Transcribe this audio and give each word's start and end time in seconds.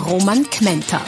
Roman 0.00 0.48
Kmenter. 0.48 1.04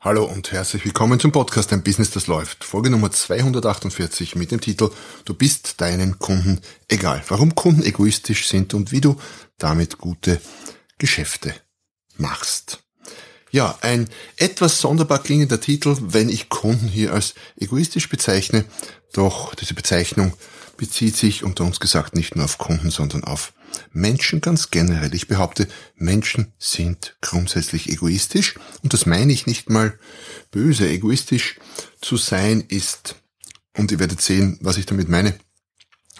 Hallo 0.00 0.24
und 0.24 0.52
herzlich 0.52 0.84
willkommen 0.84 1.18
zum 1.18 1.32
Podcast 1.32 1.72
Ein 1.72 1.82
Business, 1.82 2.10
das 2.10 2.28
läuft. 2.28 2.62
Folge 2.62 2.90
Nummer 2.90 3.10
248 3.10 4.36
mit 4.36 4.52
dem 4.52 4.60
Titel 4.60 4.90
Du 5.24 5.34
bist 5.34 5.80
deinen 5.80 6.18
Kunden 6.18 6.60
egal. 6.88 7.22
Warum 7.28 7.54
Kunden 7.54 7.82
egoistisch 7.82 8.46
sind 8.46 8.74
und 8.74 8.92
wie 8.92 9.00
du 9.00 9.16
damit 9.58 9.98
gute 9.98 10.40
Geschäfte 10.98 11.54
machst. 12.16 12.84
Ja, 13.50 13.78
ein 13.82 14.08
etwas 14.36 14.80
sonderbar 14.80 15.22
klingender 15.22 15.60
Titel, 15.60 15.96
wenn 16.00 16.28
ich 16.28 16.48
Kunden 16.48 16.86
hier 16.88 17.12
als 17.12 17.34
egoistisch 17.56 18.08
bezeichne, 18.08 18.64
doch 19.12 19.54
diese 19.54 19.74
Bezeichnung 19.74 20.32
bezieht 20.76 21.16
sich 21.16 21.44
unter 21.44 21.64
uns 21.64 21.80
gesagt 21.80 22.14
nicht 22.14 22.36
nur 22.36 22.44
auf 22.44 22.58
Kunden, 22.58 22.90
sondern 22.90 23.24
auf 23.24 23.52
Menschen 23.92 24.40
ganz 24.40 24.70
generell. 24.70 25.14
Ich 25.14 25.28
behaupte, 25.28 25.68
Menschen 25.96 26.52
sind 26.58 27.16
grundsätzlich 27.20 27.88
egoistisch 27.88 28.54
und 28.82 28.92
das 28.92 29.06
meine 29.06 29.32
ich 29.32 29.46
nicht 29.46 29.70
mal 29.70 29.98
böse. 30.50 30.88
Egoistisch 30.88 31.58
zu 32.00 32.16
sein 32.16 32.62
ist, 32.68 33.16
und 33.76 33.90
ihr 33.92 33.98
werdet 33.98 34.20
sehen, 34.20 34.58
was 34.60 34.76
ich 34.76 34.86
damit 34.86 35.08
meine, 35.08 35.38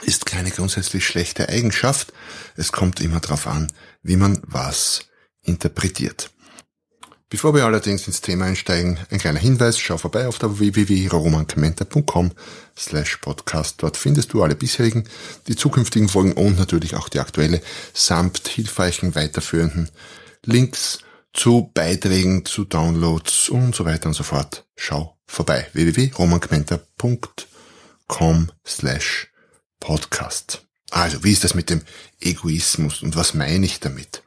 ist 0.03 0.27
keine 0.27 0.51
grundsätzlich 0.51 1.06
schlechte 1.06 1.48
Eigenschaft. 1.48 2.12
Es 2.56 2.73
kommt 2.73 3.01
immer 3.01 3.20
darauf 3.20 3.47
an, 3.47 3.73
wie 4.03 4.17
man 4.17 4.41
was 4.43 5.06
interpretiert. 5.43 6.31
Bevor 7.35 7.53
wir 7.53 7.65
allerdings 7.65 8.07
ins 8.07 8.21
Thema 8.21 8.45
einsteigen, 8.45 9.01
ein 9.11 9.19
kleiner 9.19 9.41
Hinweis, 9.41 9.77
schau 9.77 9.99
vorbei 9.99 10.29
auf 10.29 10.39
der 10.39 10.61
www.romancamenta.com 10.61 12.31
slash 12.79 13.17
podcast. 13.17 13.83
Dort 13.83 13.97
findest 13.97 14.33
du 14.33 14.45
alle 14.45 14.55
bisherigen, 14.55 15.09
die 15.49 15.57
zukünftigen 15.57 16.09
Folgen 16.09 16.35
und 16.35 16.57
natürlich 16.57 16.95
auch 16.95 17.09
die 17.09 17.19
aktuelle 17.19 17.61
samt 17.93 18.47
hilfreichen 18.47 19.17
weiterführenden 19.17 19.91
Links 20.45 21.01
zu 21.33 21.73
Beiträgen, 21.75 22.45
zu 22.45 22.67
Downloads 22.67 23.49
und 23.49 23.75
so 23.75 23.85
weiter 23.85 24.07
und 24.07 24.15
so 24.15 24.23
fort. 24.23 24.65
Schau 24.77 25.19
vorbei. 25.27 25.67
www.romancamenta.com 25.73 28.53
slash 28.65 29.33
podcast. 29.81 30.62
Also, 30.93 31.25
wie 31.25 31.33
ist 31.33 31.43
das 31.43 31.57
mit 31.57 31.69
dem 31.69 31.81
Egoismus 32.21 33.03
und 33.03 33.17
was 33.17 33.35
meine 33.35 33.67
ich 33.67 33.81
damit? 33.81 34.23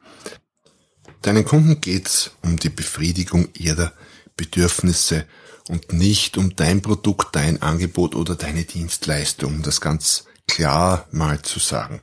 Deinen 1.22 1.44
Kunden 1.44 1.80
geht's 1.80 2.30
um 2.42 2.58
die 2.58 2.68
Befriedigung 2.68 3.48
ihrer 3.54 3.92
Bedürfnisse 4.36 5.26
und 5.68 5.92
nicht 5.92 6.38
um 6.38 6.54
dein 6.56 6.80
Produkt, 6.80 7.34
dein 7.34 7.60
Angebot 7.60 8.14
oder 8.14 8.34
deine 8.36 8.64
Dienstleistung, 8.64 9.56
um 9.56 9.62
das 9.62 9.80
ganz 9.80 10.24
klar 10.46 11.06
mal 11.10 11.42
zu 11.42 11.58
sagen. 11.58 12.00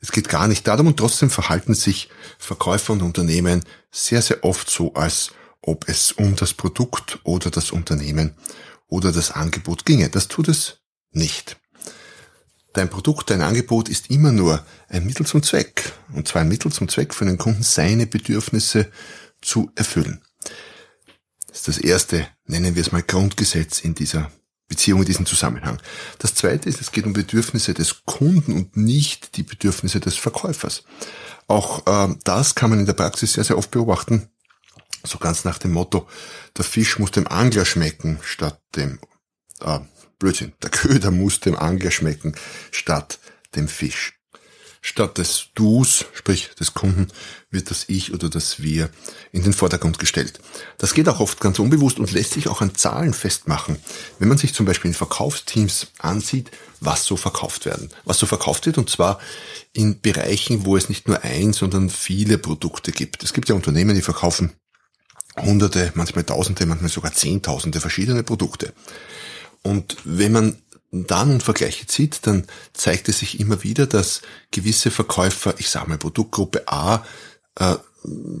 Es 0.00 0.12
geht 0.12 0.28
gar 0.28 0.48
nicht 0.48 0.66
darum 0.66 0.88
und 0.88 0.98
trotzdem 0.98 1.30
verhalten 1.30 1.72
sich 1.74 2.10
Verkäufer 2.38 2.92
und 2.92 3.02
Unternehmen 3.02 3.64
sehr, 3.90 4.20
sehr 4.20 4.44
oft 4.44 4.68
so, 4.68 4.92
als 4.92 5.30
ob 5.62 5.88
es 5.88 6.12
um 6.12 6.36
das 6.36 6.52
Produkt 6.52 7.20
oder 7.22 7.50
das 7.50 7.70
Unternehmen 7.70 8.34
oder 8.86 9.12
das 9.12 9.30
Angebot 9.30 9.86
ginge. 9.86 10.10
Das 10.10 10.28
tut 10.28 10.48
es 10.48 10.80
nicht. 11.12 11.56
Dein 12.74 12.90
Produkt, 12.90 13.30
dein 13.30 13.40
Angebot 13.40 13.88
ist 13.88 14.10
immer 14.10 14.32
nur 14.32 14.64
ein 14.88 15.06
Mittel 15.06 15.24
zum 15.24 15.44
Zweck. 15.44 15.92
Und 16.12 16.26
zwar 16.26 16.42
ein 16.42 16.48
Mittel 16.48 16.72
zum 16.72 16.88
Zweck 16.88 17.14
für 17.14 17.24
den 17.24 17.38
Kunden, 17.38 17.62
seine 17.62 18.06
Bedürfnisse 18.06 18.90
zu 19.40 19.70
erfüllen. 19.76 20.20
Das 21.46 21.58
ist 21.58 21.68
das 21.68 21.78
erste, 21.78 22.26
nennen 22.46 22.74
wir 22.74 22.82
es 22.82 22.90
mal 22.90 23.02
Grundgesetz 23.02 23.78
in 23.78 23.94
dieser 23.94 24.30
Beziehung, 24.66 25.00
in 25.00 25.06
diesem 25.06 25.24
Zusammenhang. 25.24 25.80
Das 26.18 26.34
zweite 26.34 26.68
ist, 26.68 26.80
es 26.80 26.90
geht 26.90 27.06
um 27.06 27.12
Bedürfnisse 27.12 27.74
des 27.74 28.04
Kunden 28.06 28.52
und 28.52 28.76
nicht 28.76 29.36
die 29.36 29.44
Bedürfnisse 29.44 30.00
des 30.00 30.16
Verkäufers. 30.16 30.82
Auch 31.46 31.86
äh, 31.86 32.16
das 32.24 32.56
kann 32.56 32.70
man 32.70 32.80
in 32.80 32.86
der 32.86 32.94
Praxis 32.94 33.34
sehr, 33.34 33.44
sehr 33.44 33.56
oft 33.56 33.70
beobachten. 33.70 34.30
So 35.04 35.18
ganz 35.18 35.44
nach 35.44 35.58
dem 35.58 35.72
Motto, 35.72 36.08
der 36.56 36.64
Fisch 36.64 36.98
muss 36.98 37.12
dem 37.12 37.28
Angler 37.28 37.66
schmecken 37.66 38.18
statt 38.24 38.60
dem 38.74 38.98
äh, 39.60 39.78
Blödsinn. 40.24 40.54
Der 40.62 40.70
Köder 40.70 41.10
muss 41.10 41.40
dem 41.40 41.54
Angler 41.54 41.90
schmecken 41.90 42.34
statt 42.70 43.18
dem 43.56 43.68
Fisch. 43.68 44.14
Statt 44.80 45.18
des 45.18 45.48
Dus, 45.54 46.06
sprich 46.14 46.48
des 46.58 46.72
Kunden, 46.72 47.08
wird 47.50 47.70
das 47.70 47.84
Ich 47.88 48.14
oder 48.14 48.30
das 48.30 48.62
Wir 48.62 48.88
in 49.32 49.42
den 49.42 49.52
Vordergrund 49.52 49.98
gestellt. 49.98 50.40
Das 50.78 50.94
geht 50.94 51.10
auch 51.10 51.20
oft 51.20 51.40
ganz 51.40 51.58
unbewusst 51.58 51.98
und 51.98 52.10
lässt 52.10 52.32
sich 52.32 52.48
auch 52.48 52.62
an 52.62 52.74
Zahlen 52.74 53.12
festmachen. 53.12 53.76
Wenn 54.18 54.28
man 54.28 54.38
sich 54.38 54.54
zum 54.54 54.64
Beispiel 54.64 54.92
in 54.92 54.94
Verkaufsteams 54.94 55.88
ansieht, 55.98 56.50
was 56.80 57.04
so 57.04 57.18
verkauft 57.18 57.66
werden. 57.66 57.90
Was 58.06 58.18
so 58.18 58.24
verkauft 58.24 58.64
wird 58.64 58.78
und 58.78 58.88
zwar 58.88 59.20
in 59.74 60.00
Bereichen, 60.00 60.64
wo 60.64 60.74
es 60.74 60.88
nicht 60.88 61.06
nur 61.06 61.22
ein, 61.22 61.52
sondern 61.52 61.90
viele 61.90 62.38
Produkte 62.38 62.92
gibt. 62.92 63.22
Es 63.22 63.34
gibt 63.34 63.50
ja 63.50 63.54
Unternehmen, 63.54 63.94
die 63.94 64.00
verkaufen 64.00 64.52
hunderte, 65.36 65.92
manchmal 65.94 66.24
tausende, 66.24 66.64
manchmal 66.64 66.90
sogar 66.90 67.12
zehntausende 67.12 67.80
verschiedene 67.80 68.22
Produkte. 68.22 68.72
Und 69.64 69.96
wenn 70.04 70.32
man 70.32 70.56
da 70.92 71.24
nun 71.24 71.40
Vergleiche 71.40 71.86
zieht, 71.86 72.26
dann 72.26 72.44
zeigt 72.72 73.08
es 73.08 73.18
sich 73.18 73.40
immer 73.40 73.64
wieder, 73.64 73.86
dass 73.86 74.22
gewisse 74.52 74.92
Verkäufer, 74.92 75.54
ich 75.58 75.68
sage 75.68 75.88
mal 75.88 75.98
Produktgruppe 75.98 76.68
A, 76.68 77.04
äh, 77.56 77.74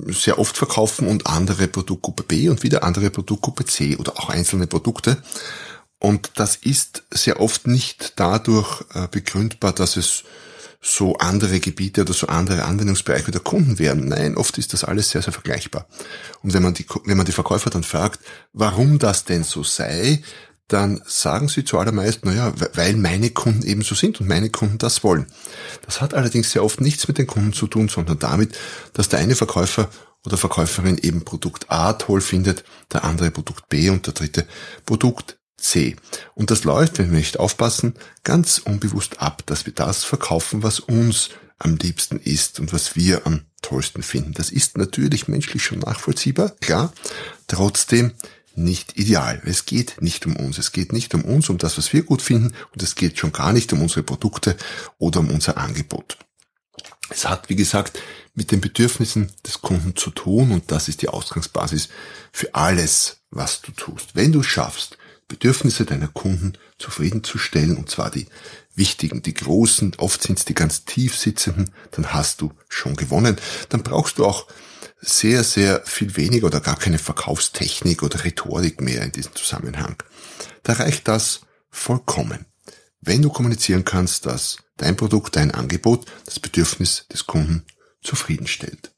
sehr 0.08 0.38
oft 0.38 0.56
verkaufen 0.56 1.08
und 1.08 1.26
andere 1.26 1.66
Produktgruppe 1.66 2.22
B 2.22 2.48
und 2.48 2.62
wieder 2.62 2.84
andere 2.84 3.10
Produktgruppe 3.10 3.64
C 3.64 3.96
oder 3.96 4.12
auch 4.18 4.28
einzelne 4.28 4.66
Produkte. 4.66 5.22
Und 5.98 6.32
das 6.36 6.56
ist 6.56 7.04
sehr 7.10 7.40
oft 7.40 7.66
nicht 7.66 8.12
dadurch 8.16 8.84
äh, 8.92 9.08
begründbar, 9.10 9.72
dass 9.72 9.96
es 9.96 10.24
so 10.82 11.16
andere 11.16 11.60
Gebiete 11.60 12.02
oder 12.02 12.12
so 12.12 12.26
andere 12.26 12.64
Anwendungsbereiche 12.64 13.30
der 13.30 13.40
Kunden 13.40 13.78
wären. 13.78 14.08
Nein, 14.08 14.36
oft 14.36 14.58
ist 14.58 14.74
das 14.74 14.84
alles 14.84 15.08
sehr, 15.08 15.22
sehr 15.22 15.32
vergleichbar. 15.32 15.86
Und 16.42 16.52
wenn 16.52 16.62
man 16.62 16.74
die, 16.74 16.84
wenn 17.06 17.16
man 17.16 17.24
die 17.24 17.32
Verkäufer 17.32 17.70
dann 17.70 17.84
fragt, 17.84 18.20
warum 18.52 18.98
das 18.98 19.24
denn 19.24 19.44
so 19.44 19.64
sei, 19.64 20.22
dann 20.68 21.02
sagen 21.06 21.48
sie 21.48 21.64
zuallermeist, 21.64 22.24
naja, 22.24 22.52
weil 22.74 22.96
meine 22.96 23.30
Kunden 23.30 23.66
eben 23.66 23.82
so 23.82 23.94
sind 23.94 24.20
und 24.20 24.28
meine 24.28 24.50
Kunden 24.50 24.78
das 24.78 25.04
wollen. 25.04 25.26
Das 25.84 26.00
hat 26.00 26.14
allerdings 26.14 26.52
sehr 26.52 26.64
oft 26.64 26.80
nichts 26.80 27.06
mit 27.06 27.18
den 27.18 27.26
Kunden 27.26 27.52
zu 27.52 27.66
tun, 27.66 27.88
sondern 27.88 28.18
damit, 28.18 28.56
dass 28.94 29.08
der 29.08 29.18
eine 29.18 29.34
Verkäufer 29.34 29.90
oder 30.24 30.38
Verkäuferin 30.38 30.96
eben 30.98 31.24
Produkt 31.24 31.70
A 31.70 31.92
toll 31.92 32.22
findet, 32.22 32.64
der 32.92 33.04
andere 33.04 33.30
Produkt 33.30 33.68
B 33.68 33.90
und 33.90 34.06
der 34.06 34.14
dritte 34.14 34.46
Produkt 34.86 35.38
C. 35.58 35.96
Und 36.34 36.50
das 36.50 36.64
läuft, 36.64 36.98
wenn 36.98 37.10
wir 37.10 37.18
nicht 37.18 37.38
aufpassen, 37.38 37.94
ganz 38.22 38.58
unbewusst 38.58 39.20
ab, 39.20 39.42
dass 39.46 39.66
wir 39.66 39.74
das 39.74 40.04
verkaufen, 40.04 40.62
was 40.62 40.80
uns 40.80 41.30
am 41.58 41.76
liebsten 41.76 42.18
ist 42.18 42.58
und 42.58 42.72
was 42.72 42.96
wir 42.96 43.26
am 43.26 43.42
tollsten 43.62 44.02
finden. 44.02 44.32
Das 44.32 44.50
ist 44.50 44.76
natürlich 44.76 45.28
menschlich 45.28 45.64
schon 45.64 45.78
nachvollziehbar, 45.78 46.50
klar. 46.60 46.92
Trotzdem 47.46 48.12
nicht 48.56 48.96
ideal. 48.96 49.42
Es 49.44 49.66
geht 49.66 50.00
nicht 50.00 50.26
um 50.26 50.36
uns. 50.36 50.58
Es 50.58 50.72
geht 50.72 50.92
nicht 50.92 51.14
um 51.14 51.24
uns, 51.24 51.48
um 51.48 51.58
das, 51.58 51.78
was 51.78 51.92
wir 51.92 52.02
gut 52.02 52.22
finden 52.22 52.54
und 52.72 52.82
es 52.82 52.94
geht 52.94 53.18
schon 53.18 53.32
gar 53.32 53.52
nicht 53.52 53.72
um 53.72 53.82
unsere 53.82 54.02
Produkte 54.02 54.56
oder 54.98 55.20
um 55.20 55.30
unser 55.30 55.58
Angebot. 55.58 56.18
Es 57.10 57.28
hat, 57.28 57.48
wie 57.48 57.56
gesagt, 57.56 57.98
mit 58.34 58.50
den 58.50 58.60
Bedürfnissen 58.60 59.30
des 59.46 59.60
Kunden 59.60 59.94
zu 59.96 60.10
tun 60.10 60.50
und 60.50 60.70
das 60.70 60.88
ist 60.88 61.02
die 61.02 61.08
Ausgangsbasis 61.08 61.88
für 62.32 62.54
alles, 62.54 63.18
was 63.30 63.60
du 63.60 63.72
tust. 63.72 64.10
Wenn 64.14 64.32
du 64.32 64.42
schaffst, 64.42 64.98
Bedürfnisse 65.28 65.84
deiner 65.84 66.08
Kunden 66.08 66.54
zufriedenzustellen, 66.78 67.76
und 67.76 67.90
zwar 67.90 68.10
die 68.10 68.26
wichtigen, 68.74 69.22
die 69.22 69.34
großen, 69.34 69.94
oft 69.98 70.22
sind 70.22 70.38
es 70.38 70.44
die 70.44 70.54
ganz 70.54 70.84
tief 70.84 71.16
sitzenden, 71.16 71.70
dann 71.92 72.12
hast 72.12 72.40
du 72.40 72.52
schon 72.68 72.96
gewonnen. 72.96 73.36
Dann 73.68 73.82
brauchst 73.82 74.18
du 74.18 74.26
auch 74.26 74.46
sehr, 75.04 75.44
sehr 75.44 75.82
viel 75.84 76.16
weniger 76.16 76.46
oder 76.46 76.60
gar 76.60 76.78
keine 76.78 76.98
Verkaufstechnik 76.98 78.02
oder 78.02 78.24
Rhetorik 78.24 78.80
mehr 78.80 79.02
in 79.02 79.12
diesem 79.12 79.34
Zusammenhang. 79.34 79.96
Da 80.62 80.74
reicht 80.74 81.08
das 81.08 81.42
vollkommen. 81.70 82.46
Wenn 83.00 83.22
du 83.22 83.28
kommunizieren 83.28 83.84
kannst, 83.84 84.26
dass 84.26 84.58
dein 84.76 84.96
Produkt, 84.96 85.36
dein 85.36 85.50
Angebot 85.50 86.06
das 86.24 86.40
Bedürfnis 86.40 87.06
des 87.12 87.26
Kunden 87.26 87.64
zufriedenstellt. 88.02 88.92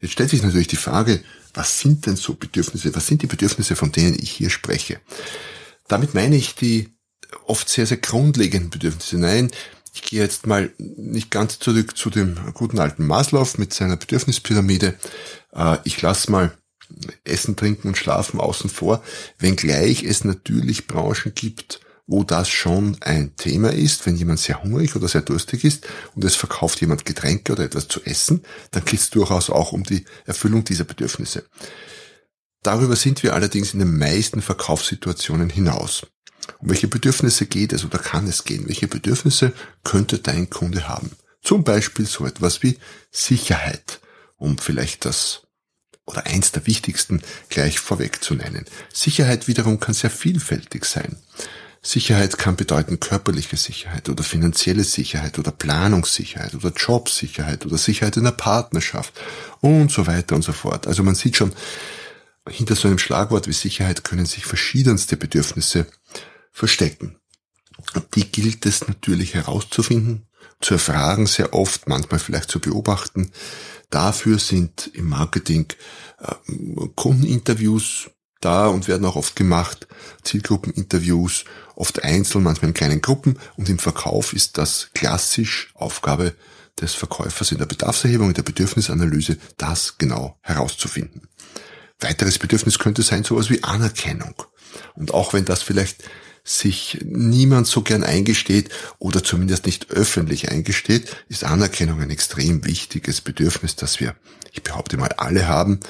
Jetzt 0.00 0.12
stellt 0.12 0.30
sich 0.30 0.42
natürlich 0.42 0.68
die 0.68 0.76
Frage, 0.76 1.22
was 1.54 1.80
sind 1.80 2.06
denn 2.06 2.16
so 2.16 2.34
Bedürfnisse? 2.34 2.94
Was 2.94 3.06
sind 3.06 3.22
die 3.22 3.26
Bedürfnisse, 3.26 3.76
von 3.76 3.92
denen 3.92 4.16
ich 4.18 4.30
hier 4.30 4.50
spreche? 4.50 5.00
Damit 5.88 6.14
meine 6.14 6.36
ich 6.36 6.54
die 6.54 6.88
oft 7.46 7.68
sehr, 7.68 7.86
sehr 7.86 7.96
grundlegenden 7.96 8.70
Bedürfnisse. 8.70 9.18
Nein, 9.18 9.50
Ich 9.92 10.02
gehe 10.02 10.22
jetzt 10.22 10.46
mal 10.46 10.70
nicht 10.78 11.30
ganz 11.30 11.58
zurück 11.58 11.96
zu 11.96 12.10
dem 12.10 12.36
guten 12.54 12.78
alten 12.78 13.06
Maslow 13.06 13.46
mit 13.58 13.74
seiner 13.74 13.96
Bedürfnispyramide. 13.96 14.94
Äh, 15.52 15.78
ich 15.84 16.00
lasse 16.00 16.30
mal 16.30 16.52
Essen, 17.24 17.56
Trinken 17.56 17.88
und 17.88 17.98
Schlafen 17.98 18.40
außen 18.40 18.70
vor, 18.70 19.02
wenngleich 19.38 20.02
es 20.02 20.24
natürlich 20.24 20.86
Branchen 20.86 21.32
gibt, 21.34 21.80
wo 22.06 22.24
das 22.24 22.48
schon 22.48 22.96
ein 23.00 23.36
Thema 23.36 23.72
ist, 23.72 24.04
wenn 24.04 24.16
jemand 24.16 24.40
sehr 24.40 24.62
hungrig 24.62 24.96
oder 24.96 25.06
sehr 25.06 25.22
durstig 25.22 25.64
ist 25.64 25.86
und 26.16 26.24
es 26.24 26.34
verkauft 26.34 26.80
jemand 26.80 27.04
Getränke 27.04 27.52
oder 27.52 27.64
etwas 27.64 27.86
zu 27.86 28.02
essen, 28.04 28.42
dann 28.72 28.84
geht 28.84 28.98
es 28.98 29.10
durchaus 29.10 29.48
auch 29.48 29.72
um 29.72 29.84
die 29.84 30.04
Erfüllung 30.26 30.64
dieser 30.64 30.84
Bedürfnisse. 30.84 31.44
Darüber 32.62 32.96
sind 32.96 33.22
wir 33.22 33.34
allerdings 33.34 33.72
in 33.72 33.78
den 33.78 33.96
meisten 33.96 34.42
Verkaufssituationen 34.42 35.48
hinaus. 35.48 36.06
Um 36.58 36.70
welche 36.70 36.88
Bedürfnisse 36.88 37.46
geht 37.46 37.72
es 37.72 37.84
oder 37.84 37.98
kann 37.98 38.26
es 38.26 38.44
gehen? 38.44 38.68
Welche 38.68 38.88
Bedürfnisse 38.88 39.52
könnte 39.84 40.18
dein 40.18 40.50
Kunde 40.50 40.88
haben? 40.88 41.10
Zum 41.42 41.64
Beispiel 41.64 42.06
so 42.06 42.26
etwas 42.26 42.62
wie 42.62 42.78
Sicherheit, 43.10 44.00
um 44.36 44.58
vielleicht 44.58 45.04
das 45.04 45.42
oder 46.06 46.26
eins 46.26 46.52
der 46.52 46.66
wichtigsten 46.66 47.22
gleich 47.48 47.78
vorweg 47.78 48.22
zu 48.22 48.34
nennen. 48.34 48.64
Sicherheit 48.92 49.48
wiederum 49.48 49.78
kann 49.78 49.94
sehr 49.94 50.10
vielfältig 50.10 50.84
sein. 50.84 51.16
Sicherheit 51.82 52.36
kann 52.36 52.56
bedeuten 52.56 53.00
körperliche 53.00 53.56
Sicherheit 53.56 54.08
oder 54.10 54.22
finanzielle 54.22 54.84
Sicherheit 54.84 55.38
oder 55.38 55.50
Planungssicherheit 55.50 56.54
oder 56.54 56.72
Jobsicherheit 56.76 57.64
oder 57.64 57.78
Sicherheit 57.78 58.18
in 58.18 58.24
der 58.24 58.32
Partnerschaft 58.32 59.14
und 59.60 59.90
so 59.90 60.06
weiter 60.06 60.34
und 60.34 60.42
so 60.42 60.52
fort. 60.52 60.86
Also 60.86 61.02
man 61.02 61.14
sieht 61.14 61.36
schon, 61.36 61.52
hinter 62.48 62.74
so 62.74 62.88
einem 62.88 62.98
Schlagwort 62.98 63.46
wie 63.46 63.52
Sicherheit 63.52 64.04
können 64.04 64.26
sich 64.26 64.44
verschiedenste 64.44 65.16
Bedürfnisse 65.16 65.86
verstecken. 66.60 67.16
Die 68.14 68.30
gilt 68.30 68.66
es 68.66 68.86
natürlich 68.86 69.32
herauszufinden, 69.32 70.26
zu 70.60 70.74
erfragen 70.74 71.26
sehr 71.26 71.54
oft, 71.54 71.88
manchmal 71.88 72.20
vielleicht 72.20 72.50
zu 72.50 72.60
beobachten. 72.60 73.32
Dafür 73.88 74.38
sind 74.38 74.90
im 74.92 75.08
Marketing 75.08 75.66
äh, 76.18 76.34
Kundeninterviews 76.94 78.10
da 78.40 78.68
und 78.68 78.88
werden 78.88 79.06
auch 79.06 79.16
oft 79.16 79.36
gemacht, 79.36 79.88
Zielgruppeninterviews, 80.22 81.44
oft 81.76 82.04
einzeln, 82.04 82.44
manchmal 82.44 82.68
in 82.68 82.74
kleinen 82.74 83.00
Gruppen 83.00 83.38
und 83.56 83.70
im 83.70 83.78
Verkauf 83.78 84.34
ist 84.34 84.58
das 84.58 84.90
klassisch 84.94 85.72
Aufgabe 85.74 86.34
des 86.78 86.94
Verkäufers 86.94 87.52
in 87.52 87.58
der 87.58 87.66
Bedarfserhebung, 87.66 88.28
in 88.28 88.34
der 88.34 88.42
Bedürfnisanalyse, 88.42 89.38
das 89.56 89.96
genau 89.96 90.38
herauszufinden. 90.42 91.22
Weiteres 92.00 92.38
Bedürfnis 92.38 92.78
könnte 92.78 93.02
sein 93.02 93.24
sowas 93.24 93.48
wie 93.48 93.62
Anerkennung. 93.62 94.34
Und 94.94 95.12
auch 95.12 95.32
wenn 95.32 95.44
das 95.44 95.62
vielleicht 95.62 96.04
sich 96.44 96.98
niemand 97.04 97.66
so 97.66 97.82
gern 97.82 98.04
eingesteht 98.04 98.70
oder 98.98 99.22
zumindest 99.22 99.66
nicht 99.66 99.90
öffentlich 99.90 100.50
eingesteht, 100.50 101.16
ist 101.28 101.44
Anerkennung 101.44 102.00
ein 102.00 102.10
extrem 102.10 102.64
wichtiges 102.64 103.20
Bedürfnis, 103.20 103.76
das 103.76 104.00
wir, 104.00 104.14
ich 104.52 104.62
behaupte 104.62 104.96
mal, 104.96 105.12
alle 105.16 105.48
haben. 105.48 105.80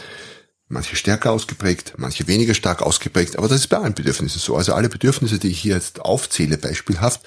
Manche 0.73 0.95
stärker 0.95 1.33
ausgeprägt, 1.33 1.95
manche 1.97 2.29
weniger 2.29 2.55
stark 2.55 2.81
ausgeprägt, 2.81 3.37
aber 3.37 3.49
das 3.49 3.59
ist 3.59 3.67
bei 3.67 3.79
allen 3.79 3.95
Bedürfnissen 3.95 4.39
so. 4.39 4.57
Also 4.57 4.73
alle 4.73 4.89
Bedürfnisse, 4.89 5.41
die 5.41 5.49
ich 5.49 5.59
hier 5.59 5.75
jetzt 5.75 6.01
aufzähle, 6.01 6.59
beispielhaft, 6.59 7.23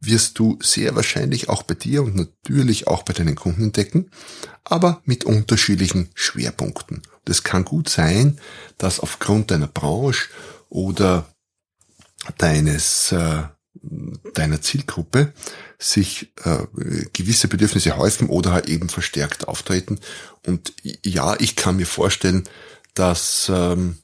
wirst 0.00 0.38
du 0.38 0.58
sehr 0.62 0.96
wahrscheinlich 0.96 1.50
auch 1.50 1.62
bei 1.62 1.74
dir 1.74 2.02
und 2.02 2.16
natürlich 2.16 2.86
auch 2.86 3.02
bei 3.02 3.12
deinen 3.12 3.34
Kunden 3.34 3.64
entdecken, 3.64 4.10
aber 4.64 5.02
mit 5.04 5.24
unterschiedlichen 5.24 6.08
Schwerpunkten. 6.14 6.96
Und 6.96 7.30
es 7.30 7.42
kann 7.42 7.66
gut 7.66 7.90
sein, 7.90 8.40
dass 8.78 9.00
aufgrund 9.00 9.50
deiner 9.50 9.66
Branche 9.66 10.30
oder 10.70 11.28
deines 12.38 13.12
äh, 13.12 13.42
deiner 14.34 14.60
Zielgruppe 14.60 15.32
sich 15.78 16.32
äh, 16.44 16.66
gewisse 17.12 17.48
Bedürfnisse 17.48 17.96
häufen 17.96 18.28
oder 18.28 18.52
halt 18.52 18.68
eben 18.68 18.88
verstärkt 18.88 19.48
auftreten. 19.48 19.98
Und 20.44 20.72
ja, 20.82 21.36
ich 21.38 21.56
kann 21.56 21.76
mir 21.76 21.86
vorstellen, 21.86 22.44
dass 22.94 23.50
ähm, 23.54 23.98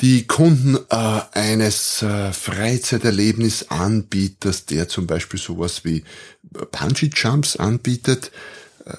die 0.00 0.26
Kunden 0.26 0.76
äh, 0.90 1.20
eines 1.32 2.02
äh, 2.02 2.32
Freizeiterlebnisanbieters, 2.32 4.66
der 4.66 4.88
zum 4.88 5.06
Beispiel 5.06 5.40
sowas 5.40 5.84
wie 5.84 6.04
Bungee 6.42 7.10
Jumps 7.12 7.56
anbietet, 7.56 8.30
äh, 8.84 8.92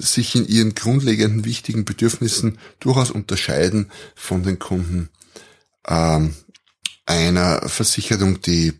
sich 0.00 0.34
in 0.34 0.46
ihren 0.46 0.74
grundlegenden 0.74 1.44
wichtigen 1.44 1.84
Bedürfnissen 1.84 2.58
durchaus 2.80 3.10
unterscheiden 3.10 3.92
von 4.16 4.42
den 4.42 4.58
Kunden 4.58 5.10
ähm, 5.86 6.34
einer 7.10 7.68
Versicherung, 7.68 8.40
die 8.40 8.78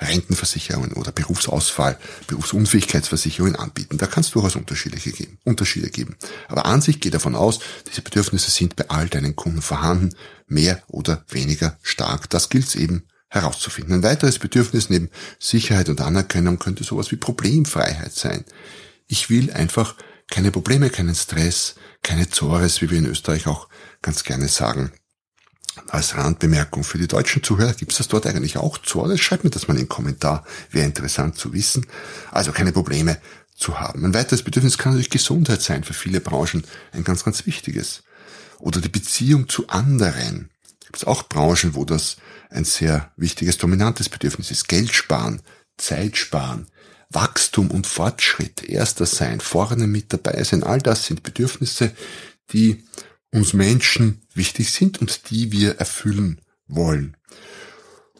Rentenversicherungen 0.00 0.92
oder 0.92 1.10
Berufsausfall, 1.12 1.98
Berufsunfähigkeitsversicherungen 2.28 3.56
anbieten. 3.56 3.98
Da 3.98 4.06
kann 4.06 4.22
es 4.22 4.30
durchaus 4.30 4.56
Unterschiede 4.56 4.98
geben, 4.98 5.38
Unterschiede 5.44 5.90
geben. 5.90 6.16
Aber 6.48 6.66
an 6.66 6.80
sich 6.80 7.00
geht 7.00 7.14
davon 7.14 7.34
aus, 7.34 7.58
diese 7.88 8.02
Bedürfnisse 8.02 8.50
sind 8.50 8.76
bei 8.76 8.88
all 8.88 9.08
deinen 9.08 9.36
Kunden 9.36 9.62
vorhanden, 9.62 10.14
mehr 10.46 10.82
oder 10.88 11.24
weniger 11.28 11.76
stark. 11.82 12.30
Das 12.30 12.48
gilt 12.48 12.66
es 12.66 12.76
eben 12.76 13.02
herauszufinden. 13.28 13.94
Ein 13.94 14.02
weiteres 14.02 14.38
Bedürfnis 14.38 14.90
neben 14.90 15.10
Sicherheit 15.38 15.88
und 15.88 16.00
Anerkennung 16.00 16.58
könnte 16.58 16.84
sowas 16.84 17.10
wie 17.10 17.16
Problemfreiheit 17.16 18.12
sein. 18.12 18.44
Ich 19.08 19.28
will 19.30 19.50
einfach 19.52 19.96
keine 20.30 20.50
Probleme, 20.50 20.90
keinen 20.90 21.14
Stress, 21.14 21.74
keine 22.02 22.28
Zores, 22.28 22.80
wie 22.80 22.90
wir 22.90 22.98
in 22.98 23.06
Österreich 23.06 23.46
auch 23.46 23.68
ganz 24.02 24.24
gerne 24.24 24.48
sagen. 24.48 24.92
Als 25.88 26.16
Randbemerkung 26.16 26.84
für 26.84 26.98
die 26.98 27.08
deutschen 27.08 27.42
Zuhörer, 27.42 27.72
gibt 27.72 27.92
es 27.92 27.98
das 27.98 28.08
dort 28.08 28.26
eigentlich 28.26 28.58
auch 28.58 28.78
zu? 28.78 29.00
Oder 29.00 29.16
schreibt 29.16 29.44
mir 29.44 29.50
das 29.50 29.68
mal 29.68 29.74
in 29.74 29.84
den 29.84 29.88
Kommentar, 29.88 30.44
wäre 30.70 30.86
interessant 30.86 31.36
zu 31.36 31.52
wissen. 31.52 31.86
Also 32.30 32.52
keine 32.52 32.72
Probleme 32.72 33.18
zu 33.56 33.80
haben. 33.80 34.04
Ein 34.04 34.14
weiteres 34.14 34.42
Bedürfnis 34.42 34.76
kann 34.76 34.92
natürlich 34.92 35.10
Gesundheit 35.10 35.62
sein, 35.62 35.84
für 35.84 35.94
viele 35.94 36.20
Branchen 36.20 36.64
ein 36.92 37.04
ganz, 37.04 37.24
ganz 37.24 37.46
wichtiges. 37.46 38.02
Oder 38.58 38.80
die 38.80 38.88
Beziehung 38.88 39.48
zu 39.48 39.68
anderen. 39.68 40.50
Gibt 40.84 40.98
es 40.98 41.04
auch 41.04 41.22
Branchen, 41.22 41.74
wo 41.74 41.84
das 41.84 42.16
ein 42.50 42.64
sehr 42.64 43.10
wichtiges, 43.16 43.56
dominantes 43.56 44.08
Bedürfnis 44.08 44.50
ist. 44.50 44.68
Geld 44.68 44.92
sparen, 44.92 45.40
Zeit 45.78 46.18
sparen, 46.18 46.66
Wachstum 47.08 47.70
und 47.70 47.86
Fortschritt, 47.86 48.62
erster 48.62 49.06
sein, 49.06 49.40
vorne 49.40 49.86
mit 49.86 50.12
dabei 50.12 50.42
sein, 50.44 50.62
all 50.62 50.78
das 50.78 51.06
sind 51.06 51.22
Bedürfnisse, 51.22 51.92
die 52.52 52.84
uns 53.32 53.54
Menschen 53.54 54.22
wichtig 54.34 54.72
sind 54.72 55.00
und 55.00 55.30
die 55.30 55.50
wir 55.52 55.78
erfüllen 55.78 56.40
wollen. 56.66 57.16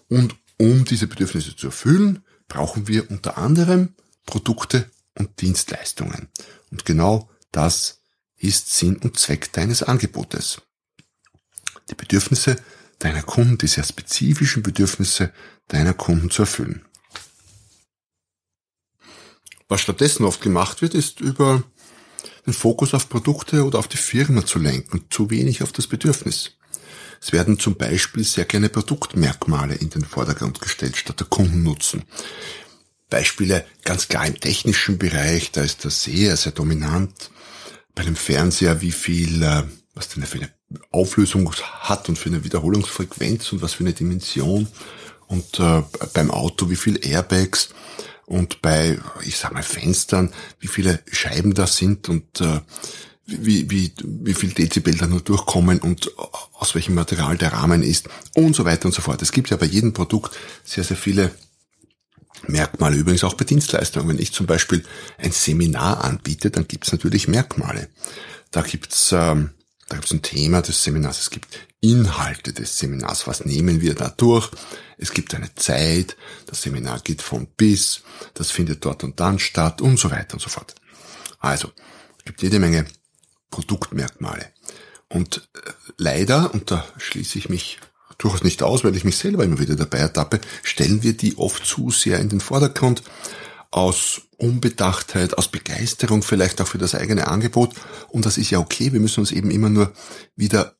Und 0.08 0.34
um 0.58 0.84
diese 0.84 1.06
Bedürfnisse 1.06 1.54
zu 1.54 1.66
erfüllen, 1.66 2.24
brauchen 2.48 2.88
wir 2.88 3.10
unter 3.10 3.38
anderem 3.38 3.94
Produkte 4.26 4.90
und 5.14 5.40
Dienstleistungen. 5.40 6.28
Und 6.70 6.84
genau 6.84 7.30
das 7.50 8.00
ist 8.36 8.74
Sinn 8.74 8.96
und 8.96 9.18
Zweck 9.18 9.52
deines 9.52 9.82
Angebotes. 9.82 10.62
Die 11.90 11.94
Bedürfnisse 11.94 12.56
deiner 12.98 13.22
Kunden, 13.22 13.58
die 13.58 13.66
sehr 13.66 13.84
spezifischen 13.84 14.62
Bedürfnisse 14.62 15.32
deiner 15.68 15.94
Kunden 15.94 16.30
zu 16.30 16.42
erfüllen. 16.42 16.84
Was 19.68 19.80
stattdessen 19.80 20.24
oft 20.24 20.40
gemacht 20.40 20.82
wird, 20.82 20.94
ist 20.94 21.20
über 21.20 21.62
den 22.46 22.52
Fokus 22.52 22.94
auf 22.94 23.08
Produkte 23.08 23.64
oder 23.64 23.78
auf 23.78 23.88
die 23.88 23.96
Firma 23.96 24.44
zu 24.44 24.58
lenken, 24.58 25.04
zu 25.10 25.30
wenig 25.30 25.62
auf 25.62 25.72
das 25.72 25.86
Bedürfnis. 25.86 26.52
Es 27.20 27.32
werden 27.32 27.58
zum 27.58 27.76
Beispiel 27.76 28.24
sehr 28.24 28.44
gerne 28.44 28.68
Produktmerkmale 28.68 29.74
in 29.76 29.90
den 29.90 30.04
Vordergrund 30.04 30.60
gestellt, 30.60 30.96
statt 30.96 31.20
der 31.20 31.28
Kundennutzen. 31.28 32.02
Beispiele 33.10 33.64
ganz 33.84 34.08
klar 34.08 34.26
im 34.26 34.40
technischen 34.40 34.98
Bereich, 34.98 35.52
da 35.52 35.62
ist 35.62 35.84
das 35.84 36.02
sehr, 36.02 36.36
sehr 36.36 36.52
dominant. 36.52 37.30
Bei 37.94 38.02
dem 38.02 38.16
Fernseher, 38.16 38.80
wie 38.80 38.90
viel, 38.90 39.42
äh, 39.42 39.62
was 39.94 40.08
denn 40.08 40.24
für 40.24 40.38
eine 40.38 40.50
Auflösung 40.90 41.52
hat 41.52 42.08
und 42.08 42.18
für 42.18 42.30
eine 42.30 42.42
Wiederholungsfrequenz 42.42 43.52
und 43.52 43.62
was 43.62 43.74
für 43.74 43.84
eine 43.84 43.92
Dimension. 43.92 44.66
Und 45.28 45.60
äh, 45.60 45.82
beim 46.14 46.30
Auto, 46.30 46.70
wie 46.70 46.76
viel 46.76 47.06
Airbags 47.06 47.68
und 48.26 48.62
bei, 48.62 48.98
ich 49.24 49.36
sag 49.36 49.52
mal, 49.52 49.62
Fenstern, 49.62 50.32
wie 50.60 50.68
viele 50.68 51.00
Scheiben 51.10 51.54
da 51.54 51.66
sind 51.66 52.08
und 52.08 52.40
äh, 52.40 52.60
wie, 53.26 53.70
wie, 53.70 53.92
wie 54.02 54.34
viel 54.34 54.50
Dezibel 54.50 54.94
da 54.94 55.06
nur 55.06 55.20
durchkommen 55.20 55.78
und 55.78 56.10
aus 56.52 56.74
welchem 56.74 56.94
Material 56.94 57.36
der 57.36 57.52
Rahmen 57.52 57.82
ist 57.82 58.08
und 58.34 58.54
so 58.54 58.64
weiter 58.64 58.86
und 58.86 58.92
so 58.92 59.02
fort. 59.02 59.22
Es 59.22 59.32
gibt 59.32 59.50
ja 59.50 59.56
bei 59.56 59.66
jedem 59.66 59.92
Produkt 59.92 60.36
sehr, 60.64 60.84
sehr 60.84 60.96
viele 60.96 61.30
Merkmale, 62.48 62.96
übrigens 62.96 63.24
auch 63.24 63.34
bei 63.34 63.44
Dienstleistungen. 63.44 64.08
Wenn 64.08 64.18
ich 64.18 64.32
zum 64.32 64.46
Beispiel 64.46 64.84
ein 65.18 65.30
Seminar 65.30 66.02
anbiete, 66.02 66.50
dann 66.50 66.66
gibt 66.66 66.86
es 66.86 66.92
natürlich 66.92 67.28
Merkmale. 67.28 67.88
Da 68.50 68.62
gibt's 68.62 69.12
ähm, 69.12 69.50
da 69.88 69.96
gibt's 69.96 70.12
ein 70.12 70.22
Thema 70.22 70.62
des 70.62 70.82
Seminars, 70.82 71.20
es 71.20 71.30
gibt 71.30 71.48
Inhalte 71.82 72.52
des 72.52 72.78
Seminars, 72.78 73.26
was 73.26 73.44
nehmen 73.44 73.80
wir 73.80 73.94
da 73.94 74.08
durch. 74.08 74.48
Es 74.98 75.12
gibt 75.12 75.34
eine 75.34 75.52
Zeit, 75.56 76.16
das 76.46 76.62
Seminar 76.62 77.00
geht 77.00 77.20
von 77.22 77.48
bis, 77.56 78.02
das 78.34 78.52
findet 78.52 78.84
dort 78.84 79.02
und 79.02 79.18
dann 79.18 79.40
statt 79.40 79.80
und 79.80 79.98
so 79.98 80.10
weiter 80.12 80.34
und 80.34 80.40
so 80.40 80.48
fort. 80.48 80.76
Also, 81.40 81.72
es 82.18 82.24
gibt 82.24 82.40
jede 82.40 82.60
Menge 82.60 82.86
Produktmerkmale. 83.50 84.46
Und 85.08 85.48
äh, 85.54 85.70
leider, 85.98 86.54
und 86.54 86.70
da 86.70 86.86
schließe 86.98 87.36
ich 87.36 87.48
mich 87.48 87.80
durchaus 88.16 88.44
nicht 88.44 88.62
aus, 88.62 88.84
weil 88.84 88.96
ich 88.96 89.04
mich 89.04 89.16
selber 89.16 89.42
immer 89.42 89.58
wieder 89.58 89.74
dabei 89.74 89.98
ertappe, 89.98 90.40
stellen 90.62 91.02
wir 91.02 91.16
die 91.16 91.36
oft 91.36 91.66
zu 91.66 91.90
sehr 91.90 92.20
in 92.20 92.28
den 92.28 92.40
Vordergrund 92.40 93.02
aus 93.72 94.22
Unbedachtheit, 94.36 95.36
aus 95.36 95.48
Begeisterung 95.48 96.22
vielleicht 96.22 96.60
auch 96.60 96.68
für 96.68 96.78
das 96.78 96.94
eigene 96.94 97.26
Angebot. 97.26 97.74
Und 98.08 98.24
das 98.24 98.38
ist 98.38 98.50
ja 98.50 98.60
okay. 98.60 98.92
Wir 98.92 99.00
müssen 99.00 99.20
uns 99.20 99.32
eben 99.32 99.50
immer 99.50 99.68
nur 99.68 99.92
wieder 100.36 100.76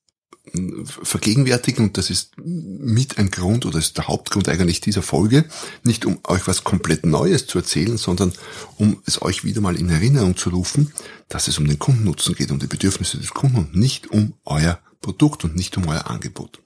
vergegenwärtigen 1.03 1.87
und 1.87 1.99
das 1.99 2.11
ist 2.11 2.33
mit 2.37 3.19
ein 3.19 3.31
Grund 3.31 3.65
oder 3.65 3.79
ist 3.79 3.97
der 3.97 4.09
Hauptgrund 4.09 4.49
eigentlich 4.49 4.81
dieser 4.81 5.03
Folge, 5.03 5.45
nicht 5.83 6.05
um 6.05 6.19
euch 6.25 6.47
was 6.47 6.65
komplett 6.65 7.07
Neues 7.07 7.47
zu 7.47 7.59
erzählen, 7.59 7.97
sondern 7.97 8.33
um 8.77 9.01
es 9.07 9.23
euch 9.23 9.45
wieder 9.45 9.61
mal 9.61 9.77
in 9.77 9.89
Erinnerung 9.89 10.37
zu 10.37 10.51
rufen, 10.51 10.93
dass 11.29 11.49
es 11.49 11.59
um 11.59 11.67
den 11.67 11.79
Kundennutzen 11.79 12.35
geht, 12.35 12.51
um 12.51 12.59
die 12.59 12.67
Bedürfnisse 12.67 13.19
des 13.19 13.31
Kunden 13.31 13.57
und 13.57 13.77
nicht 13.77 14.11
um 14.11 14.35
euer 14.45 14.79
Produkt 15.01 15.45
und 15.45 15.57
nicht 15.57 15.77
um 15.77 15.89
euer 15.89 16.11
Angebot. 16.11 16.61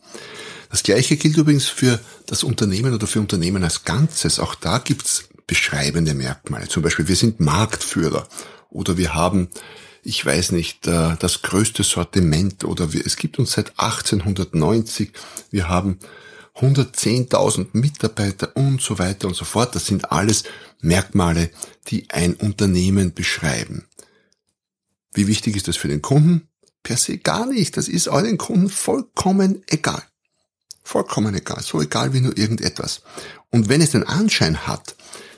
Das 0.70 0.82
gleiche 0.82 1.16
gilt 1.16 1.36
übrigens 1.36 1.66
für 1.66 2.00
das 2.26 2.42
Unternehmen 2.42 2.92
oder 2.92 3.06
für 3.06 3.20
Unternehmen 3.20 3.62
als 3.62 3.84
Ganzes. 3.84 4.40
Auch 4.40 4.54
da 4.54 4.78
gibt's 4.78 5.28
beschreibende 5.46 6.14
Merkmale. 6.14 6.66
Zum 6.66 6.82
Beispiel, 6.82 7.08
wir 7.08 7.16
sind 7.16 7.40
Marktführer 7.40 8.26
oder 8.68 8.96
wir 8.96 9.14
haben 9.14 9.48
ich 10.06 10.24
weiß 10.24 10.52
nicht, 10.52 10.86
äh, 10.86 11.16
das 11.18 11.42
größte 11.42 11.82
Sortiment 11.82 12.64
oder 12.64 12.92
wir, 12.92 13.04
es 13.04 13.16
gibt 13.16 13.38
uns 13.40 13.52
seit 13.52 13.78
1890, 13.78 15.10
wir 15.50 15.68
haben 15.68 15.98
110.000 16.54 17.68
Mitarbeiter 17.72 18.56
und 18.56 18.80
so 18.80 18.98
weiter 18.98 19.26
und 19.26 19.34
so 19.34 19.44
fort. 19.44 19.74
Das 19.74 19.86
sind 19.86 20.12
alles 20.12 20.44
Merkmale, 20.80 21.50
die 21.88 22.08
ein 22.10 22.34
Unternehmen 22.34 23.12
beschreiben. 23.12 23.84
Wie 25.12 25.26
wichtig 25.26 25.56
ist 25.56 25.68
das 25.68 25.76
für 25.76 25.88
den 25.88 26.02
Kunden? 26.02 26.48
Per 26.82 26.96
se 26.96 27.18
gar 27.18 27.46
nicht. 27.46 27.76
Das 27.76 27.88
ist 27.88 28.08
euren 28.08 28.38
Kunden 28.38 28.70
vollkommen 28.70 29.64
egal. 29.66 30.02
Vollkommen 30.84 31.34
egal. 31.34 31.62
So 31.62 31.82
egal 31.82 32.12
wie 32.14 32.20
nur 32.20 32.38
irgendetwas. 32.38 33.02
Und 33.50 33.68
wenn 33.68 33.82
es 33.82 33.90
den 33.90 34.04
Anschein 34.04 34.66
hat, 34.68 34.94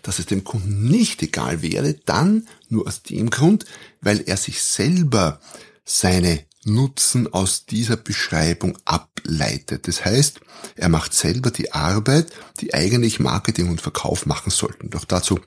dass 0.09 0.19
es 0.19 0.25
dem 0.25 0.43
Kunden 0.43 0.88
nicht 0.88 1.23
egal 1.23 1.61
wäre, 1.61 1.93
dann 1.93 2.49
nur 2.71 2.87
aus 2.87 3.03
dem 3.03 3.29
Grund, 3.29 3.67
weil 4.00 4.23
er 4.27 4.38
sich 4.38 4.62
selber 4.62 5.38
seine 5.85 6.47
Nutzen 6.65 7.31
aus 7.31 7.67
dieser 7.67 7.99
Beschreibung 7.99 8.79
ableitet. 8.87 9.87
Das 9.87 10.07
heißt, 10.07 10.41
er 10.77 10.88
macht 10.88 11.12
selber 11.12 11.50
die 11.50 11.75
Arbeit, 11.75 12.33
die 12.59 12.73
eigentlich 12.73 13.21
Marketing 13.21 13.69
und 13.69 13.83
Verkauf 13.83 14.25
machen 14.25 14.49
sollten. 14.49 14.88
Doch 14.88 15.05
dazu 15.05 15.41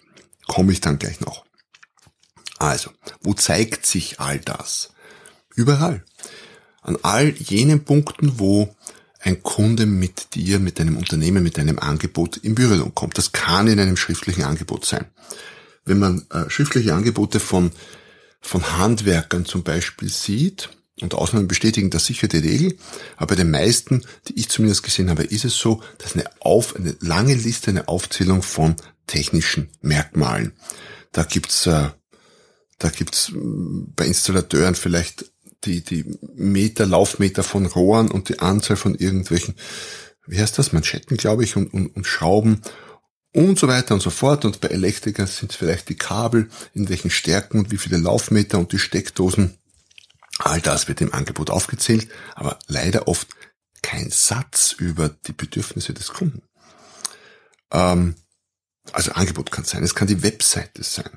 komme 0.46 0.74
ich 0.74 0.80
dann 0.80 1.00
gleich 1.00 1.22
noch. 1.22 1.44
Also, 2.60 2.92
wo 3.22 3.34
zeigt 3.34 3.88
sich 3.88 4.20
all 4.20 4.38
das? 4.38 4.92
Überall. 5.56 6.06
An 6.84 7.00
all 7.02 7.30
jenen 7.30 7.84
Punkten, 7.84 8.38
wo 8.38 8.76
ein 9.22 9.44
Kunde 9.44 9.86
mit 9.86 10.36
dir, 10.36 10.60
mit 10.60 10.80
deinem 10.80 10.98
Unternehmen, 10.98 11.44
mit 11.44 11.58
deinem 11.58 11.80
Angebot 11.80 12.38
in 12.38 12.56
Berührung 12.56 12.94
kommt. 12.96 13.18
Das 13.18 13.32
kann 13.32 13.68
in 13.68 13.80
einem 13.80 13.98
schriftlichen 13.98 14.44
Angebot 14.44 14.86
sein. 14.86 15.06
Wenn 15.86 16.00
man 16.00 16.26
äh, 16.32 16.50
schriftliche 16.50 16.94
Angebote 16.94 17.40
von, 17.40 17.72
von 18.40 18.78
Handwerkern 18.78 19.46
zum 19.46 19.64
Beispiel 19.64 20.10
sieht, 20.10 20.70
und 21.02 21.16
Ausnahmen 21.16 21.48
bestätigen 21.48 21.90
das 21.90 22.06
sicher 22.06 22.28
die 22.28 22.38
Regel, 22.38 22.78
aber 23.16 23.28
bei 23.28 23.36
den 23.36 23.50
meisten, 23.50 24.06
die 24.28 24.40
ich 24.40 24.50
zumindest 24.50 24.84
gesehen 24.84 25.10
habe, 25.10 25.24
ist 25.24 25.46
es 25.46 25.58
so, 25.58 25.82
dass 25.98 26.14
eine, 26.14 26.26
auf, 26.40 26.76
eine 26.76 26.96
lange 27.00 27.34
Liste, 27.34 27.72
eine 27.72 27.88
Aufzählung 27.88 28.44
von 28.44 28.76
technischen 29.08 29.70
Merkmalen. 29.82 30.54
Da 31.12 31.24
gibt's 31.24 31.66
äh, 31.66 31.90
da 32.82 32.90
gibt's 32.90 33.32
mm, 33.32 33.94
bei 33.96 34.06
Installateuren 34.08 34.76
vielleicht 34.76 35.31
die, 35.64 35.82
die 35.82 36.18
Meter, 36.36 36.86
Laufmeter 36.86 37.44
von 37.44 37.66
Rohren 37.66 38.10
und 38.10 38.30
die 38.30 38.40
Anzahl 38.40 38.78
von 38.78 38.96
irgendwelchen, 38.96 39.56
wie 40.28 40.40
heißt 40.40 40.58
das, 40.58 40.74
Manschetten, 40.74 41.18
glaube 41.18 41.44
ich, 41.44 41.56
und, 41.56 41.74
und, 41.74 41.88
und 41.96 42.06
Schrauben 42.06 42.62
und 43.34 43.60
so 43.60 43.68
weiter 43.68 43.94
und 43.94 44.02
so 44.02 44.10
fort. 44.10 44.46
Und 44.46 44.62
bei 44.62 44.70
Elektrikern 44.70 45.28
sind 45.28 45.52
es 45.52 45.58
vielleicht 45.58 45.90
die 45.90 45.96
Kabel, 45.96 46.50
in 46.74 46.90
welchen 46.90 47.12
Stärken 47.12 47.60
und 47.60 47.72
wie 47.72 47.78
viele 47.78 47.98
Laufmeter 47.98 48.60
und 48.60 48.72
die 48.72 48.80
Steckdosen. 48.80 49.58
All 50.40 50.62
das 50.62 50.88
wird 50.88 51.02
im 51.02 51.14
Angebot 51.14 51.50
aufgezählt, 51.50 52.08
aber 52.36 52.58
leider 52.68 53.08
oft 53.08 53.28
kein 53.82 54.10
Satz 54.10 54.74
über 54.78 55.10
die 55.10 55.34
Bedürfnisse 55.34 55.94
des 55.94 56.10
Kunden. 56.10 56.42
Ähm, 57.72 58.16
also 58.92 59.12
Angebot 59.12 59.52
kann 59.52 59.66
sein, 59.66 59.84
es 59.84 59.96
kann 59.96 60.08
die 60.08 60.24
Webseite 60.24 60.84
sein. 60.84 61.10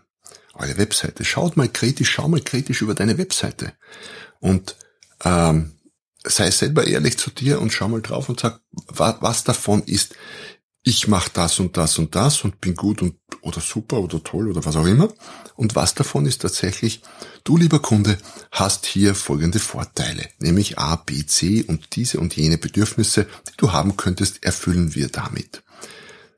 Eure 0.55 0.77
Webseite. 0.79 1.25
Schaut 1.25 1.57
mal 1.57 1.69
kritisch, 1.69 2.11
schau 2.11 2.29
mal 2.29 2.41
kritisch 2.41 2.83
über 2.83 2.95
deine 2.95 3.19
Webseite. 3.19 3.73
Und 4.41 4.76
ähm, 5.25 5.73
sei 6.25 6.50
selber 6.50 6.87
ehrlich 6.87 7.19
zu 7.19 7.31
dir 7.31 7.61
und 7.61 7.73
schau 7.73 7.88
mal 7.88 8.03
drauf 8.03 8.29
und 8.29 8.41
sag, 8.41 8.61
was, 8.88 9.17
was 9.21 9.45
davon 9.45 9.83
ist, 9.85 10.14
ich 10.87 11.09
mache 11.09 11.31
das 11.33 11.61
und 11.61 11.79
das 11.79 11.99
und 11.99 12.14
das 12.14 12.45
und 12.45 12.61
bin 12.61 12.75
gut 12.75 13.00
und 13.00 13.17
oder 13.41 13.61
super 13.61 14.00
oder 14.00 14.23
toll 14.23 14.50
oder 14.50 14.64
was 14.64 14.76
auch 14.76 14.87
immer. 14.87 15.09
Und 15.57 15.75
was 15.76 15.95
davon 15.95 16.26
ist 16.26 16.43
tatsächlich, 16.43 17.00
du 17.43 17.57
lieber 17.57 17.81
Kunde 17.81 18.19
hast 18.50 18.85
hier 18.85 19.14
folgende 19.14 19.61
Vorteile, 19.61 20.29
nämlich 20.38 20.79
A, 20.79 20.97
B, 20.97 21.25
C 21.25 21.62
und 21.62 21.97
diese 21.97 22.21
und 22.21 22.37
jene 22.37 22.59
Bedürfnisse, 22.59 23.26
die 23.49 23.57
du 23.57 23.73
haben 23.73 23.97
könntest, 23.97 24.45
erfüllen 24.45 24.95
wir 24.95 25.09
damit. 25.09 25.62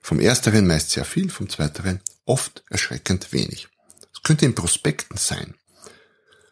Vom 0.00 0.20
ersteren 0.20 0.68
meist 0.68 0.92
sehr 0.92 1.04
viel, 1.04 1.28
vom 1.28 1.48
zweiteren 1.48 2.00
oft 2.24 2.62
erschreckend 2.70 3.32
wenig. 3.32 3.66
Es 4.14 4.22
könnte 4.22 4.46
in 4.46 4.54
Prospekten 4.54 5.16
sein 5.16 5.54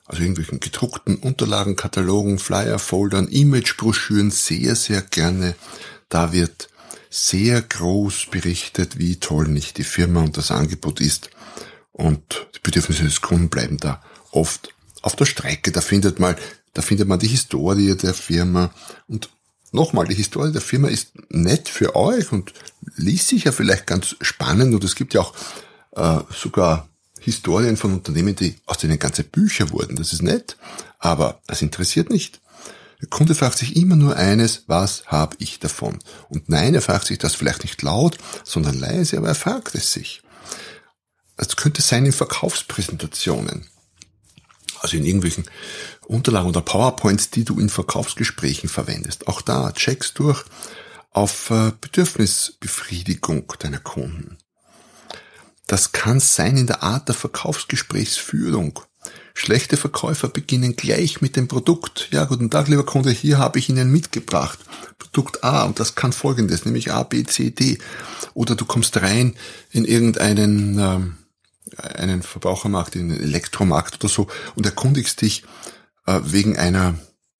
also 0.06 0.22
irgendwelchen 0.22 0.60
gedruckten 0.60 1.16
Unterlagen, 1.16 1.76
Katalogen, 1.76 2.38
Flyer, 2.38 2.78
Foldern, 2.78 3.28
Imagebroschüren 3.28 4.30
sehr, 4.30 4.76
sehr 4.76 5.00
gerne. 5.00 5.54
Da 6.08 6.32
wird 6.32 6.68
sehr 7.10 7.62
groß 7.62 8.26
berichtet, 8.30 8.98
wie 8.98 9.16
toll 9.16 9.48
nicht 9.48 9.78
die 9.78 9.84
Firma 9.84 10.20
und 10.20 10.36
das 10.36 10.50
Angebot 10.50 11.00
ist. 11.00 11.30
Und 11.92 12.48
die 12.54 12.60
Bedürfnisse 12.60 13.04
des 13.04 13.20
Kunden 13.20 13.48
bleiben 13.48 13.78
da 13.78 14.02
oft 14.32 14.74
auf 15.00 15.16
der 15.16 15.26
Strecke. 15.26 15.70
Da 15.70 15.80
findet 15.80 16.18
man, 16.18 16.34
da 16.72 16.82
findet 16.82 17.08
man 17.08 17.20
die 17.20 17.28
Historie 17.28 17.96
der 17.96 18.14
Firma. 18.14 18.74
Und 19.06 19.30
nochmal, 19.70 20.06
die 20.06 20.14
Historie 20.16 20.52
der 20.52 20.60
Firma 20.60 20.88
ist 20.88 21.12
nett 21.30 21.68
für 21.68 21.94
euch 21.94 22.32
und 22.32 22.52
liest 22.96 23.28
sich 23.28 23.44
ja 23.44 23.52
vielleicht 23.52 23.86
ganz 23.86 24.16
spannend. 24.20 24.74
Und 24.74 24.84
es 24.84 24.96
gibt 24.96 25.14
ja 25.14 25.20
auch 25.20 25.34
äh, 25.92 26.20
sogar 26.34 26.88
Historien 27.24 27.76
von 27.76 27.94
Unternehmen, 27.94 28.36
die 28.36 28.56
aus 28.66 28.78
denen 28.78 28.98
ganze 28.98 29.24
Bücher 29.24 29.70
wurden. 29.70 29.96
Das 29.96 30.12
ist 30.12 30.22
nett, 30.22 30.56
aber 30.98 31.40
das 31.46 31.62
interessiert 31.62 32.10
nicht. 32.10 32.40
Der 33.00 33.08
Kunde 33.08 33.34
fragt 33.34 33.58
sich 33.58 33.76
immer 33.76 33.96
nur 33.96 34.16
eines, 34.16 34.64
was 34.66 35.06
habe 35.06 35.36
ich 35.38 35.58
davon? 35.58 35.98
Und 36.28 36.48
nein, 36.48 36.74
er 36.74 36.82
fragt 36.82 37.06
sich 37.06 37.18
das 37.18 37.34
vielleicht 37.34 37.62
nicht 37.62 37.82
laut, 37.82 38.18
sondern 38.44 38.78
leise, 38.78 39.18
aber 39.18 39.28
er 39.28 39.34
fragt 39.34 39.74
es 39.74 39.92
sich. 39.92 40.22
Das 41.36 41.56
könnte 41.56 41.82
sein 41.82 42.06
in 42.06 42.12
Verkaufspräsentationen. 42.12 43.66
Also 44.80 44.96
in 44.96 45.04
irgendwelchen 45.04 45.44
Unterlagen 46.06 46.48
oder 46.48 46.60
PowerPoints, 46.60 47.30
die 47.30 47.44
du 47.44 47.58
in 47.58 47.70
Verkaufsgesprächen 47.70 48.68
verwendest. 48.68 49.28
Auch 49.28 49.40
da 49.40 49.72
checkst 49.72 50.18
durch 50.18 50.44
auf 51.10 51.50
äh, 51.50 51.72
Bedürfnisbefriedigung 51.80 53.52
deiner 53.58 53.78
Kunden. 53.78 54.36
Das 55.66 55.92
kann 55.92 56.20
sein 56.20 56.56
in 56.56 56.66
der 56.66 56.82
Art 56.82 57.08
der 57.08 57.14
Verkaufsgesprächsführung. 57.14 58.80
Schlechte 59.34 59.76
Verkäufer 59.76 60.28
beginnen 60.28 60.76
gleich 60.76 61.20
mit 61.20 61.36
dem 61.36 61.48
Produkt. 61.48 62.08
Ja, 62.12 62.24
guten 62.24 62.50
Tag, 62.50 62.68
lieber 62.68 62.86
Kunde, 62.86 63.10
hier 63.10 63.38
habe 63.38 63.58
ich 63.58 63.68
Ihnen 63.68 63.90
mitgebracht. 63.90 64.58
Produkt 64.98 65.42
A 65.42 65.64
und 65.64 65.80
das 65.80 65.96
kann 65.96 66.12
folgendes, 66.12 66.64
nämlich 66.64 66.92
A, 66.92 67.02
B, 67.02 67.24
C, 67.24 67.50
D. 67.50 67.78
Oder 68.34 68.54
du 68.54 68.64
kommst 68.64 68.96
rein 69.02 69.34
in 69.72 69.84
irgendeinen 69.84 70.78
ähm, 70.78 71.16
einen 71.78 72.22
Verbrauchermarkt, 72.22 72.96
in 72.96 73.10
einen 73.10 73.20
Elektromarkt 73.20 73.96
oder 73.96 74.08
so 74.08 74.28
und 74.54 74.66
erkundigst 74.66 75.20
dich 75.20 75.44
äh, 76.06 76.20
wegen 76.22 76.56
einer, 76.56 76.94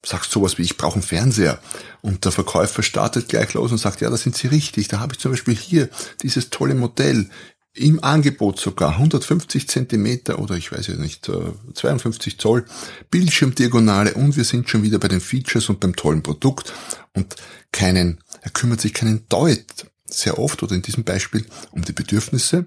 sagst 0.05 0.31
sowas 0.33 0.59
wie, 0.59 0.63
ich 0.63 0.77
brauche 0.77 0.95
einen 0.95 1.03
Fernseher. 1.03 1.61
Und 2.03 2.25
der 2.25 2.33
Verkäufer 2.33 2.83
startet 2.83 3.29
gleich 3.29 3.55
los 3.55 3.71
und 3.71 3.79
sagt, 3.79 4.01
ja, 4.01 4.11
da 4.11 4.17
sind 4.17 4.37
Sie 4.37 4.49
richtig, 4.49 4.89
da 4.89 5.01
habe 5.01 5.15
ich 5.15 5.21
zum 5.21 5.33
Beispiel 5.33 5.55
hier 5.55 5.89
dieses 6.23 6.51
tolle 6.51 6.75
Modell 6.75 7.31
im 7.75 8.03
Angebot 8.03 8.61
sogar 8.61 8.93
150 8.93 9.69
Zentimeter 9.69 10.39
oder 10.39 10.55
ich 10.55 10.71
weiß 10.71 10.87
ja 10.87 10.95
nicht, 10.95 11.31
52 11.75 12.35
äh, 12.35 12.37
Zoll 12.39 12.65
Bildschirmdiagonale 13.11 14.15
und 14.15 14.37
wir 14.37 14.45
sind 14.45 14.71
schon 14.71 14.85
wieder 14.85 14.99
bei 14.99 15.09
den 15.09 15.21
Features 15.21 15.69
und 15.69 15.81
beim 15.81 15.97
tollen 15.97 16.23
Produkt 16.23 16.73
und 17.15 17.35
keinen, 17.73 18.23
er 18.43 18.51
kümmert 18.51 18.81
sich 18.81 18.95
keinen 18.95 19.29
Deut 19.29 19.87
sehr 20.07 20.39
oft 20.39 20.63
oder 20.63 20.77
in 20.77 20.83
diesem 20.83 21.03
Beispiel 21.03 21.45
um 21.73 21.83
die 21.83 21.93
Bedürfnisse 21.93 22.67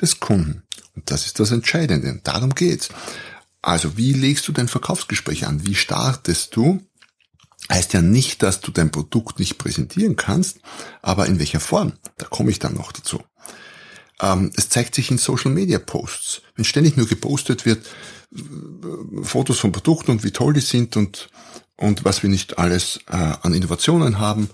des 0.00 0.20
Kunden. 0.20 0.62
Und 0.94 1.10
das 1.10 1.26
ist 1.26 1.38
das 1.38 1.50
Entscheidende. 1.50 2.20
Darum 2.24 2.54
geht's. 2.54 2.88
Also, 3.60 3.96
wie 3.98 4.12
legst 4.12 4.48
du 4.48 4.52
dein 4.52 4.68
Verkaufsgespräch 4.68 5.46
an? 5.46 5.66
Wie 5.66 5.74
startest 5.74 6.56
du? 6.56 6.80
Heißt 7.68 7.92
ja 7.92 8.00
nicht, 8.00 8.42
dass 8.42 8.60
du 8.60 8.70
dein 8.70 8.92
Produkt 8.92 9.38
nicht 9.40 9.58
präsentieren 9.58 10.16
kannst, 10.16 10.60
aber 11.02 11.26
in 11.26 11.38
welcher 11.38 11.60
Form? 11.60 11.94
Da 12.16 12.26
komme 12.26 12.50
ich 12.50 12.60
dann 12.60 12.74
noch 12.74 12.92
dazu. 12.92 13.22
Ähm, 14.20 14.50
es 14.56 14.68
zeigt 14.68 14.94
sich 14.94 15.10
in 15.10 15.18
Social 15.18 15.50
Media 15.50 15.78
Posts. 15.78 16.42
Wenn 16.54 16.64
ständig 16.64 16.96
nur 16.96 17.06
gepostet 17.06 17.66
wird, 17.66 17.86
äh, 18.34 19.22
Fotos 19.22 19.58
von 19.58 19.72
Produkten 19.72 20.10
und 20.10 20.24
wie 20.24 20.30
toll 20.30 20.54
die 20.54 20.60
sind 20.60 20.96
und, 20.96 21.28
und 21.76 22.04
was 22.04 22.22
wir 22.22 22.30
nicht 22.30 22.58
alles 22.58 23.00
äh, 23.08 23.16
an 23.16 23.54
Innovationen 23.54 24.18
haben, 24.18 24.50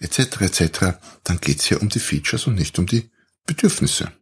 etc. 0.00 0.40
etc., 0.40 0.80
dann 1.24 1.40
geht's 1.40 1.66
hier 1.66 1.80
um 1.80 1.88
die 1.88 2.00
Features 2.00 2.46
und 2.46 2.54
nicht 2.54 2.78
um 2.78 2.86
die 2.86 3.10
Bedürfnisse. 3.46 4.12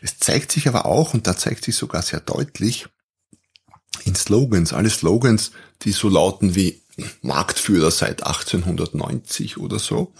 Es 0.00 0.18
zeigt 0.18 0.52
sich 0.52 0.68
aber 0.68 0.86
auch, 0.86 1.14
und 1.14 1.26
da 1.26 1.36
zeigt 1.36 1.64
sich 1.64 1.76
sogar 1.76 2.02
sehr 2.02 2.20
deutlich, 2.20 2.86
in 4.04 4.14
Slogans, 4.14 4.72
alle 4.72 4.90
Slogans, 4.90 5.50
die 5.82 5.92
so 5.92 6.08
lauten 6.08 6.54
wie 6.54 6.82
Marktführer 7.22 7.90
seit 7.90 8.24
1890 8.24 9.58
oder 9.58 9.78
so, 9.78 10.14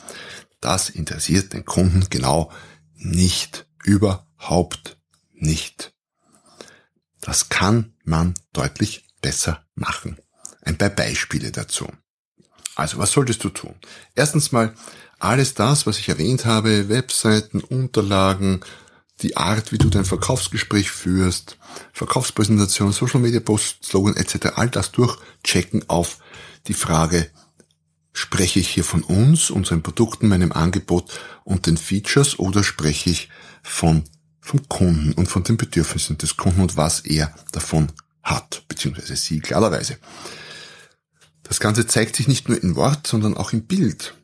das 0.60 0.90
interessiert 0.90 1.52
den 1.52 1.64
Kunden 1.64 2.06
genau 2.10 2.50
nicht, 2.96 3.67
überhaupt 3.88 4.98
nicht. 5.32 5.94
Das 7.20 7.48
kann 7.48 7.94
man 8.04 8.34
deutlich 8.52 9.06
besser 9.22 9.64
machen. 9.74 10.18
Ein 10.62 10.76
paar 10.76 10.90
Beispiele 10.90 11.50
dazu. 11.50 11.88
Also, 12.76 12.98
was 12.98 13.12
solltest 13.12 13.42
du 13.42 13.48
tun? 13.48 13.74
Erstens 14.14 14.52
mal 14.52 14.74
alles 15.18 15.54
das, 15.54 15.86
was 15.86 15.98
ich 15.98 16.08
erwähnt 16.08 16.44
habe, 16.44 16.88
Webseiten, 16.88 17.60
Unterlagen, 17.60 18.60
die 19.22 19.36
Art, 19.36 19.72
wie 19.72 19.78
du 19.78 19.88
dein 19.88 20.04
Verkaufsgespräch 20.04 20.90
führst, 20.90 21.56
Verkaufspräsentation, 21.92 22.92
Social 22.92 23.20
Media 23.20 23.40
Post, 23.40 23.84
Slogan 23.84 24.16
etc., 24.16 24.50
all 24.54 24.68
das 24.68 24.92
durchchecken 24.92 25.88
auf 25.88 26.18
die 26.68 26.74
Frage, 26.74 27.30
spreche 28.12 28.60
ich 28.60 28.68
hier 28.68 28.84
von 28.84 29.02
uns, 29.02 29.50
unseren 29.50 29.82
Produkten, 29.82 30.28
meinem 30.28 30.52
Angebot 30.52 31.20
und 31.44 31.66
den 31.66 31.76
Features 31.76 32.38
oder 32.38 32.64
spreche 32.64 33.10
ich 33.10 33.28
von 33.62 34.04
vom 34.48 34.66
Kunden 34.66 35.12
und 35.12 35.26
von 35.26 35.44
den 35.44 35.58
Bedürfnissen 35.58 36.16
des 36.16 36.38
Kunden 36.38 36.62
und 36.62 36.76
was 36.76 37.00
er 37.00 37.34
davon 37.52 37.92
hat, 38.22 38.62
beziehungsweise 38.66 39.14
sie 39.14 39.40
klarerweise. 39.40 39.98
Das 41.42 41.60
Ganze 41.60 41.86
zeigt 41.86 42.16
sich 42.16 42.28
nicht 42.28 42.48
nur 42.48 42.62
in 42.62 42.74
Wort, 42.74 43.06
sondern 43.06 43.36
auch 43.36 43.52
im 43.52 43.66
Bild. 43.66 44.14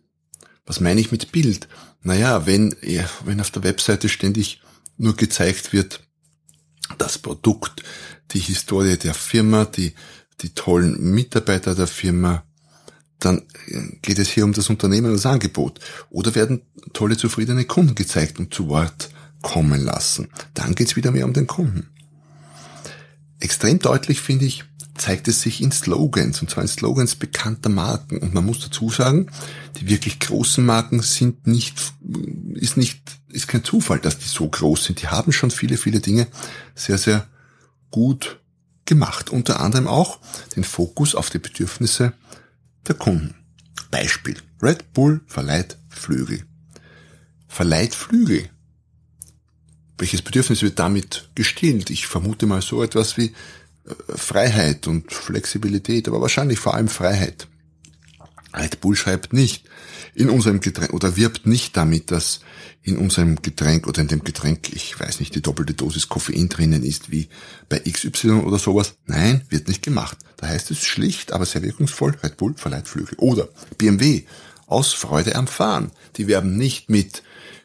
Was 0.64 0.81
meine 0.81 1.00
ich 1.00 1.12
mit 1.12 1.31
Bild? 1.31 1.69
Naja, 2.03 2.47
wenn, 2.47 2.75
wenn 3.25 3.41
auf 3.41 3.50
der 3.50 3.64
Webseite 3.64 4.09
ständig 4.09 4.62
nur 4.97 5.14
gezeigt 5.14 5.75
wird, 5.75 6.00
das 6.97 7.19
Produkt, 7.19 7.83
die 8.31 8.41
Historie 8.41 8.97
der 8.97 9.14
Firma, 9.14 9.67
die, 9.67 9.95
die 10.41 10.55
tollen 10.55 11.03
Mitarbeiter 11.11 11.75
der 11.75 11.87
Firma, 11.87 12.45
dann 13.25 13.43
geht 14.02 14.19
es 14.19 14.28
hier 14.28 14.45
um 14.45 14.52
das 14.52 14.71
Unternehmen 14.71 15.09
und 15.09 15.14
das 15.14 15.26
Angebot. 15.26 15.81
Oder 16.11 16.35
werden 16.35 16.62
tolle, 16.93 17.16
zufriedene 17.16 17.64
Kunden 17.64 17.95
gezeigt 17.95 18.38
und 18.38 18.52
zu 18.52 18.69
Wort 18.69 19.11
kommen 19.43 19.85
lassen. 19.85 20.28
Dann 20.54 20.75
geht 20.75 20.88
es 20.88 20.97
wieder 20.97 21.11
mehr 21.11 21.26
um 21.26 21.33
den 21.33 21.47
Kunden. 21.47 21.88
Extrem 23.40 23.78
deutlich 23.78 24.21
finde 24.21 24.47
ich, 24.47 24.64
zeigt 24.97 25.28
es 25.28 25.43
sich 25.43 25.61
in 25.61 25.73
Slogans, 25.73 26.40
und 26.40 26.50
zwar 26.50 26.62
in 26.62 26.69
Slogans 26.69 27.16
bekannter 27.16 27.69
Marken. 27.69 28.19
Und 28.19 28.33
man 28.33 28.45
muss 28.45 28.61
dazu 28.61 28.90
sagen, 28.90 29.26
die 29.76 29.88
wirklich 29.88 30.21
großen 30.21 30.64
Marken 30.64 31.02
sind 31.02 31.47
nicht, 31.47 31.76
ist 32.54 32.76
nicht, 32.76 33.00
ist 33.28 33.49
kein 33.49 33.64
Zufall, 33.64 33.99
dass 33.99 34.19
die 34.19 34.28
so 34.28 34.49
groß 34.49 34.85
sind. 34.85 35.02
Die 35.02 35.09
haben 35.09 35.33
schon 35.33 35.50
viele, 35.50 35.76
viele 35.76 36.00
Dinge 36.00 36.26
sehr, 36.75 36.99
sehr 36.99 37.26
gut 37.90 38.40
gemacht. 38.85 39.31
Unter 39.31 39.61
anderem 39.61 39.88
auch 39.88 40.21
den 40.57 40.64
Fokus 40.64 41.14
auf 41.14 41.31
die 41.31 41.38
Bedürfnisse 41.38 42.12
der 42.88 42.95
Kunden. 42.95 43.35
Beispiel. 43.91 44.37
Red 44.62 44.93
Bull 44.93 45.21
verleiht 45.26 45.79
Flügel. 45.88 46.45
Verleiht 47.49 47.95
Flügel. 47.95 48.49
Welches 49.99 50.23
Bedürfnis 50.23 50.62
wird 50.62 50.79
damit 50.79 51.29
gestillt? 51.35 51.91
Ich 51.91 52.07
vermute 52.07 52.47
mal 52.47 52.62
so 52.62 52.83
etwas 52.83 53.17
wie 53.17 53.33
Freiheit 54.09 54.87
und 54.87 55.12
Flexibilität, 55.12 56.09
aber 56.09 56.21
wahrscheinlich 56.21 56.59
vor 56.59 56.75
allem 56.75 56.88
Freiheit. 56.88 57.47
Red 58.55 58.81
Bull 58.81 58.97
schreibt 58.97 59.33
nicht 59.33 59.65
in 60.15 60.31
unserem 60.31 60.61
Getränk 60.61 60.93
oder 60.93 61.17
wirbt 61.17 61.47
nicht 61.47 61.77
damit, 61.77 62.11
dass 62.11 62.41
in 62.83 62.99
unserem 62.99 63.43
Getränk 63.43 63.87
oder 63.87 64.03
in 64.03 64.09
dem 64.09 64.23
Getränk, 64.23 64.73
ich 64.73 64.99
weiß 64.99 65.21
nicht, 65.21 65.35
die 65.35 65.43
doppelte 65.43 65.75
Dosis 65.75 66.09
Koffein 66.09 66.49
drinnen 66.49 66.85
ist 66.85 67.11
wie 67.11 67.29
bei 67.69 67.81
XY 67.81 68.43
oder 68.45 68.59
sowas. 68.59 68.95
Nein, 69.07 69.43
wird 69.49 69.69
nicht 69.69 69.83
gemacht. 69.83 70.19
Da 70.37 70.49
heißt 70.49 70.71
es 70.71 70.85
schlicht, 70.85 71.33
aber 71.33 71.47
sehr 71.47 71.63
wirkungsvoll, 71.63 72.17
Red 72.23 72.37
Bull 72.37 72.55
verleiht 72.57 72.87
Flügel. 72.87 73.17
Oder 73.19 73.49
BMW, 73.79 74.23
aus 74.67 74.93
Freude 74.93 75.35
am 75.35 75.47
Fahren. 75.47 75.90
Die 76.17 76.29
werben 76.29 76.57
nicht 76.57 76.90
mit, 76.90 77.23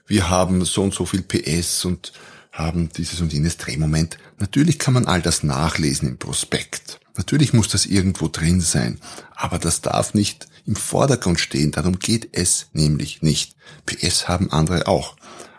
wir 0.07 0.29
haben 0.29 0.65
so 0.65 0.83
und 0.83 0.93
so 0.93 1.05
viel 1.05 1.21
PS 1.21 1.85
und 1.85 2.13
haben 2.51 2.89
dieses 2.97 3.21
und 3.21 3.31
jenes 3.31 3.57
Drehmoment. 3.57 4.17
Natürlich 4.39 4.79
kann 4.79 4.93
man 4.93 5.05
all 5.05 5.21
das 5.21 5.43
nachlesen 5.43 6.07
im 6.09 6.17
Prospekt. 6.17 6.98
Natürlich 7.15 7.53
muss 7.53 7.67
das 7.67 7.85
irgendwo 7.85 8.27
drin 8.27 8.61
sein. 8.61 8.99
Aber 9.35 9.59
das 9.59 9.81
darf 9.81 10.13
nicht 10.13 10.47
im 10.65 10.75
Vordergrund 10.75 11.39
stehen. 11.39 11.71
Darum 11.71 11.99
geht 11.99 12.29
es 12.33 12.67
nämlich 12.73 13.21
nicht. 13.21 13.55
PS 13.85 14.27
haben 14.27 14.51
andere 14.51 14.87
auch. 14.87 15.15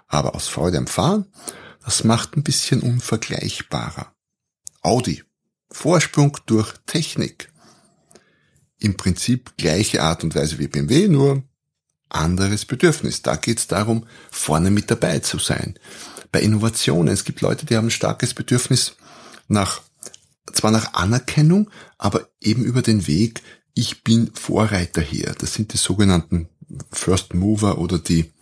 Aber 0.07 0.35
aus 0.35 0.49
Freude 0.49 0.79
am 0.79 0.87
Fahren, 0.87 1.27
das 1.85 2.05
macht 2.05 2.37
ein 2.37 2.43
bisschen 2.43 2.81
unvergleichbarer. 2.81 4.13
Audi. 4.83 5.23
Vorsprung 5.73 6.37
durch 6.47 6.75
Technik. 6.87 7.53
Im 8.79 8.97
Prinzip 8.97 9.57
gleiche 9.57 10.03
Art 10.03 10.25
und 10.25 10.35
Weise 10.35 10.59
wie 10.59 10.67
BMW, 10.67 11.07
nur 11.07 11.45
anderes 12.09 12.65
Bedürfnis. 12.65 13.23
Da 13.23 13.37
geht 13.37 13.59
es 13.59 13.67
darum, 13.69 14.07
vorne 14.31 14.71
mit 14.71 14.91
dabei 14.91 15.21
zu 15.21 15.39
sein 15.39 15.79
bei 16.33 16.41
Innovationen. 16.41 17.13
Es 17.13 17.25
gibt 17.25 17.41
Leute, 17.41 17.67
die 17.67 17.77
haben 17.77 17.87
ein 17.87 17.93
starkes 17.93 18.35
Bedürfnis 18.35 18.97
nach, 19.49 19.83
zwar 20.53 20.71
nach 20.71 20.95
Anerkennung, 20.95 21.71
aber 21.99 22.29
eben 22.41 22.65
über 22.65 22.83
den 22.83 23.07
Weg, 23.07 23.43
ich 23.75 24.03
bin 24.03 24.33
Vorreiter 24.35 25.01
hier. 25.01 25.35
Das 25.39 25.55
sind 25.55 25.73
die 25.73 25.79
sogenannten 25.79 26.49
First 26.93 27.35
Mover 27.35 27.79
oder 27.79 27.99
die, 27.99 28.33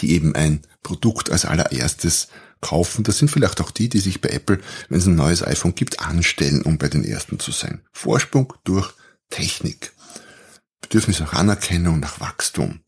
die 0.00 0.12
eben 0.12 0.34
ein 0.34 0.62
Produkt 0.82 1.30
als 1.30 1.44
allererstes 1.44 2.28
kaufen. 2.60 3.04
Das 3.04 3.18
sind 3.18 3.30
vielleicht 3.30 3.60
auch 3.60 3.70
die, 3.70 3.88
die 3.88 4.00
sich 4.00 4.20
bei 4.20 4.30
Apple, 4.30 4.60
wenn 4.88 4.98
es 4.98 5.06
ein 5.06 5.14
neues 5.14 5.42
iPhone 5.42 5.74
gibt, 5.74 6.00
anstellen, 6.00 6.62
um 6.62 6.78
bei 6.78 6.88
den 6.88 7.04
ersten 7.04 7.38
zu 7.38 7.52
sein. 7.52 7.82
Vorsprung 7.92 8.52
durch 8.64 8.92
Technik. 9.30 9.92
Bedürfnis 10.80 11.20
nach 11.20 11.34
Anerkennung, 11.34 12.00
nach 12.00 12.20
Wachstum. 12.20 12.80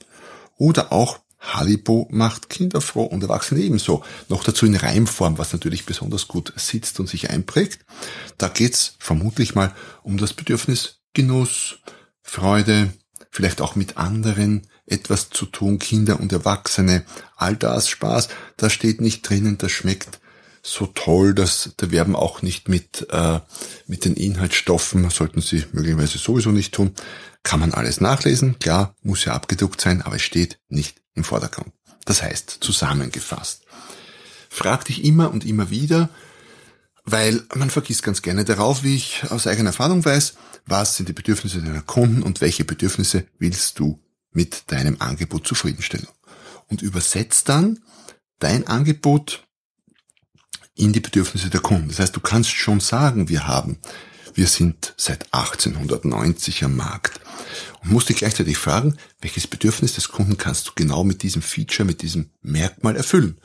Oder 0.57 0.93
auch 0.93 1.21
Haribo 1.55 2.09
macht 2.11 2.51
Kinder 2.51 2.81
froh 2.81 3.05
und 3.05 3.23
Erwachsene 3.23 3.61
ebenso. 3.61 4.05
Noch 4.29 4.45
dazu 4.45 4.67
in 4.67 4.77
Reimform, 4.77 5.39
was 5.39 5.53
natürlich 5.53 5.87
besonders 5.87 6.29
gut 6.29 6.53
sitzt 6.57 7.01
und 7.01 7.09
sich 7.09 7.31
einprägt. 7.31 7.85
Da 8.39 8.49
geht's 8.49 8.95
vermutlich 8.99 9.55
mal 9.55 9.75
um 10.03 10.19
das 10.19 10.33
Bedürfnis 10.33 11.01
Genuss, 11.15 11.79
Freude, 12.23 12.93
vielleicht 13.31 13.61
auch 13.61 13.77
mit 13.77 13.97
anderen 13.97 14.67
etwas 14.87 15.31
zu 15.31 15.47
tun, 15.47 15.79
Kinder 15.79 16.21
und 16.21 16.33
Erwachsene, 16.33 17.05
all 17.37 17.57
das 17.57 17.89
Spaß, 17.89 18.29
da 18.57 18.71
steht 18.71 19.01
nicht 19.01 19.29
drinnen, 19.29 19.59
das 19.59 19.73
schmeckt 19.73 20.21
so 20.63 20.87
toll, 20.87 21.33
dass 21.35 21.73
da 21.77 21.91
werben 21.91 22.17
auch 22.17 22.43
nicht 22.43 22.69
mit, 22.69 23.07
äh, 23.11 23.41
mit 23.87 24.05
den 24.05 24.15
Inhaltsstoffen, 24.15 25.09
sollten 25.11 25.41
Sie 25.41 25.65
möglicherweise 25.73 26.19
sowieso 26.19 26.51
nicht 26.51 26.75
tun. 26.75 26.93
Kann 27.43 27.61
man 27.61 27.73
alles 27.73 28.01
nachlesen, 28.01 28.59
klar, 28.59 28.97
muss 29.03 29.25
ja 29.25 29.33
abgedruckt 29.35 29.81
sein, 29.81 30.03
aber 30.03 30.17
es 30.17 30.23
steht 30.23 30.59
nicht 30.69 31.01
im 31.17 31.25
Vordergrund. 31.25 31.73
Das 32.05 32.23
heißt, 32.23 32.59
zusammengefasst. 32.61 33.65
Frag 34.49 34.85
dich 34.85 35.05
immer 35.05 35.33
und 35.33 35.45
immer 35.45 35.71
wieder, 35.71 36.09
weil 37.05 37.43
man 37.55 37.71
vergisst 37.71 38.03
ganz 38.03 38.23
gerne 38.23 38.45
darauf, 38.45 38.85
wie 38.85 38.95
ich 38.95 39.25
aus 39.31 39.47
eigener 39.47 39.71
Erfahrung 39.71 40.05
weiß, 40.05 40.35
was 40.67 40.97
sind 40.97 41.09
die 41.09 41.13
Bedürfnisse 41.13 41.63
deiner 41.63 41.83
Kunden 41.83 42.23
und 42.23 42.41
welche 42.41 42.65
Bedürfnisse 42.65 43.27
willst 43.39 43.79
du 43.79 44.01
mit 44.33 44.71
deinem 44.71 44.97
Angebot 45.01 45.47
zufriedenstellen. 45.47 46.09
Und 46.69 46.83
übersetzt 46.83 47.49
dann 47.49 47.81
dein 48.39 48.67
Angebot 48.67 49.47
in 50.75 50.93
die 50.93 51.01
Bedürfnisse 51.01 51.49
der 51.49 51.61
Kunden. 51.61 51.89
Das 51.89 52.01
heißt, 52.01 52.15
du 52.15 52.21
kannst 52.21 52.51
schon 52.51 52.81
sagen, 52.81 53.29
wir 53.29 53.47
haben, 53.47 53.79
wir 54.37 54.47
sind 54.47 54.95
seit 54.99 55.33
1890 55.33 56.63
am 56.65 56.77
Markt 56.77 57.21
und 57.83 57.91
musst 57.91 58.11
dich 58.11 58.19
gleichzeitig 58.19 58.59
fragen, 58.59 58.97
welches 59.21 59.47
Bedürfnis 59.47 59.95
des 59.95 60.09
Kunden 60.09 60.37
kannst 60.37 60.69
du 60.69 60.73
genau 60.75 61.05
mit 61.05 61.23
diesem 61.23 61.41
Feature, 61.41 61.87
mit 61.87 62.03
diesem 62.03 62.31
Merkmal 62.43 62.97
erfüllen. 62.97 63.39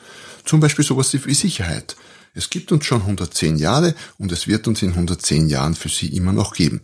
Zum 0.46 0.60
Beispiel 0.60 0.84
sowas 0.84 1.14
wie 1.14 1.34
Sicherheit. 1.34 1.96
Es 2.34 2.50
gibt 2.50 2.72
uns 2.72 2.86
schon 2.86 3.02
110 3.02 3.58
Jahre 3.58 3.96
und 4.18 4.32
es 4.32 4.48
wird 4.48 4.68
uns 4.68 4.82
in 4.82 4.90
110 4.90 5.48
Jahren 5.48 5.76
für 5.76 5.90
sie 5.90 6.08
immer 6.16 6.34
noch 6.34 6.54
geben. 6.54 6.82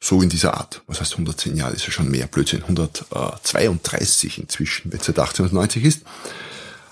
So 0.00 0.22
in 0.22 0.28
dieser 0.28 0.54
Art. 0.54 0.82
Was 0.86 1.00
heißt 1.00 1.12
110 1.12 1.56
Jahre? 1.56 1.74
ist 1.74 1.86
ja 1.86 1.92
schon 1.92 2.10
mehr 2.10 2.26
Blödsinn. 2.26 2.62
132 2.62 4.38
inzwischen, 4.38 4.92
wenn 4.92 5.00
es 5.00 5.06
seit 5.06 5.18
1890 5.18 5.84
ist. 5.84 6.02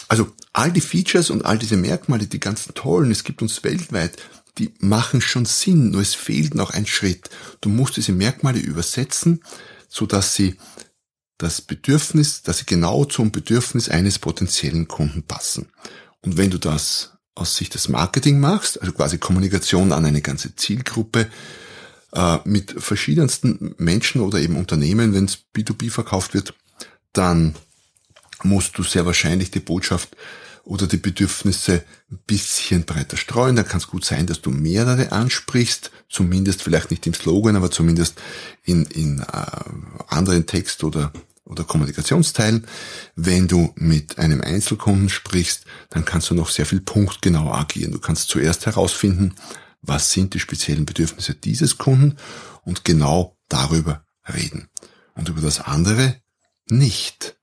Also 0.08 0.32
all 0.52 0.72
die 0.72 0.80
Features 0.80 1.30
und 1.30 1.44
all 1.44 1.58
diese 1.58 1.76
Merkmale, 1.76 2.26
die 2.26 2.40
ganzen 2.40 2.74
tollen, 2.74 3.10
es 3.10 3.24
gibt 3.24 3.42
uns 3.42 3.62
weltweit 3.62 4.18
die 4.58 4.74
machen 4.80 5.20
schon 5.20 5.44
Sinn, 5.44 5.90
nur 5.90 6.00
es 6.00 6.14
fehlt 6.14 6.54
noch 6.54 6.70
ein 6.70 6.86
Schritt. 6.86 7.30
Du 7.60 7.68
musst 7.68 7.96
diese 7.96 8.12
Merkmale 8.12 8.58
übersetzen, 8.58 9.42
so 9.88 10.06
dass 10.06 10.34
sie 10.34 10.56
das 11.38 11.60
Bedürfnis, 11.60 12.42
dass 12.42 12.58
sie 12.58 12.66
genau 12.66 13.04
zum 13.04 13.30
Bedürfnis 13.30 13.88
eines 13.88 14.18
potenziellen 14.18 14.88
Kunden 14.88 15.22
passen. 15.22 15.68
Und 16.20 16.36
wenn 16.36 16.50
du 16.50 16.58
das 16.58 17.12
aus 17.34 17.56
Sicht 17.56 17.74
des 17.74 17.88
Marketing 17.88 18.40
machst, 18.40 18.80
also 18.80 18.92
quasi 18.92 19.18
Kommunikation 19.18 19.92
an 19.92 20.04
eine 20.04 20.20
ganze 20.20 20.56
Zielgruppe, 20.56 21.30
äh, 22.12 22.38
mit 22.44 22.74
verschiedensten 22.82 23.74
Menschen 23.78 24.20
oder 24.20 24.40
eben 24.40 24.56
Unternehmen, 24.56 25.14
wenn 25.14 25.26
es 25.26 25.38
B2B 25.54 25.90
verkauft 25.90 26.34
wird, 26.34 26.54
dann 27.12 27.54
musst 28.42 28.76
du 28.78 28.82
sehr 28.82 29.06
wahrscheinlich 29.06 29.50
die 29.50 29.60
Botschaft 29.60 30.16
oder 30.68 30.86
die 30.86 30.98
Bedürfnisse 30.98 31.82
ein 32.10 32.18
bisschen 32.26 32.84
breiter 32.84 33.16
streuen. 33.16 33.56
Da 33.56 33.62
kann 33.62 33.78
es 33.78 33.86
gut 33.86 34.04
sein, 34.04 34.26
dass 34.26 34.42
du 34.42 34.50
mehrere 34.50 35.12
ansprichst, 35.12 35.90
zumindest 36.10 36.62
vielleicht 36.62 36.90
nicht 36.90 37.06
im 37.06 37.14
Slogan, 37.14 37.56
aber 37.56 37.70
zumindest 37.70 38.20
in, 38.64 38.84
in 38.84 39.20
äh, 39.20 39.24
anderen 40.08 40.44
Text- 40.44 40.84
oder, 40.84 41.10
oder 41.46 41.64
Kommunikationsteilen. 41.64 42.66
Wenn 43.16 43.48
du 43.48 43.72
mit 43.76 44.18
einem 44.18 44.42
Einzelkunden 44.42 45.08
sprichst, 45.08 45.64
dann 45.88 46.04
kannst 46.04 46.28
du 46.28 46.34
noch 46.34 46.50
sehr 46.50 46.66
viel 46.66 46.82
punktgenauer 46.82 47.56
agieren. 47.56 47.92
Du 47.92 47.98
kannst 47.98 48.28
zuerst 48.28 48.66
herausfinden, 48.66 49.36
was 49.80 50.12
sind 50.12 50.34
die 50.34 50.40
speziellen 50.40 50.84
Bedürfnisse 50.84 51.34
dieses 51.34 51.78
Kunden 51.78 52.18
und 52.62 52.84
genau 52.84 53.38
darüber 53.48 54.04
reden. 54.28 54.68
Und 55.14 55.30
über 55.30 55.40
das 55.40 55.60
andere 55.60 56.20
nicht. 56.68 57.38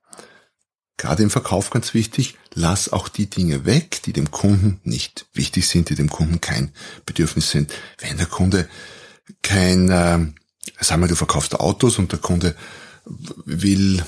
Gerade 0.98 1.24
im 1.24 1.32
Verkauf 1.32 1.72
ganz 1.72 1.96
wichtig, 1.96 2.38
lass 2.56 2.92
auch 2.92 3.10
die 3.10 3.30
Dinge 3.30 3.66
weg, 3.66 4.02
die 4.04 4.14
dem 4.14 4.32
Kunden 4.32 4.80
nicht 4.84 5.28
wichtig 5.34 5.68
sind, 5.68 5.90
die 5.90 5.96
dem 5.96 6.10
Kunden 6.10 6.42
kein 6.42 6.72
Bedürfnis 7.06 7.52
sind. 7.52 7.72
Wenn 8.00 8.18
der 8.18 8.26
Kunde 8.26 8.68
kein, 9.44 9.90
äh, 9.90 10.26
sagen 10.80 11.02
wir, 11.02 11.08
du 11.08 11.16
verkaufst 11.16 11.60
Autos 11.60 12.00
und 12.00 12.12
der 12.12 12.20
Kunde 12.20 12.56
will, 13.46 14.04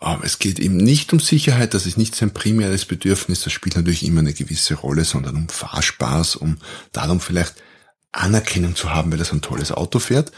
äh, 0.00 0.16
es 0.22 0.38
geht 0.38 0.58
ihm 0.58 0.78
nicht 0.78 1.12
um 1.12 1.20
Sicherheit, 1.20 1.74
das 1.74 1.86
ist 1.86 1.98
nicht 1.98 2.16
sein 2.16 2.32
primäres 2.32 2.86
Bedürfnis, 2.86 3.42
das 3.42 3.52
spielt 3.52 3.76
natürlich 3.76 4.04
immer 4.04 4.20
eine 4.20 4.32
gewisse 4.32 4.74
Rolle, 4.74 5.04
sondern 5.04 5.36
um 5.36 5.48
Fahrspaß, 5.48 6.36
um 6.36 6.56
darum 6.92 7.20
vielleicht 7.20 7.54
Anerkennung 8.10 8.74
zu 8.74 8.90
haben, 8.90 9.12
weil 9.12 9.18
er 9.18 9.24
so 9.24 9.36
ein 9.36 9.42
tolles 9.42 9.70
Auto 9.72 9.98
fährt, 9.98 10.32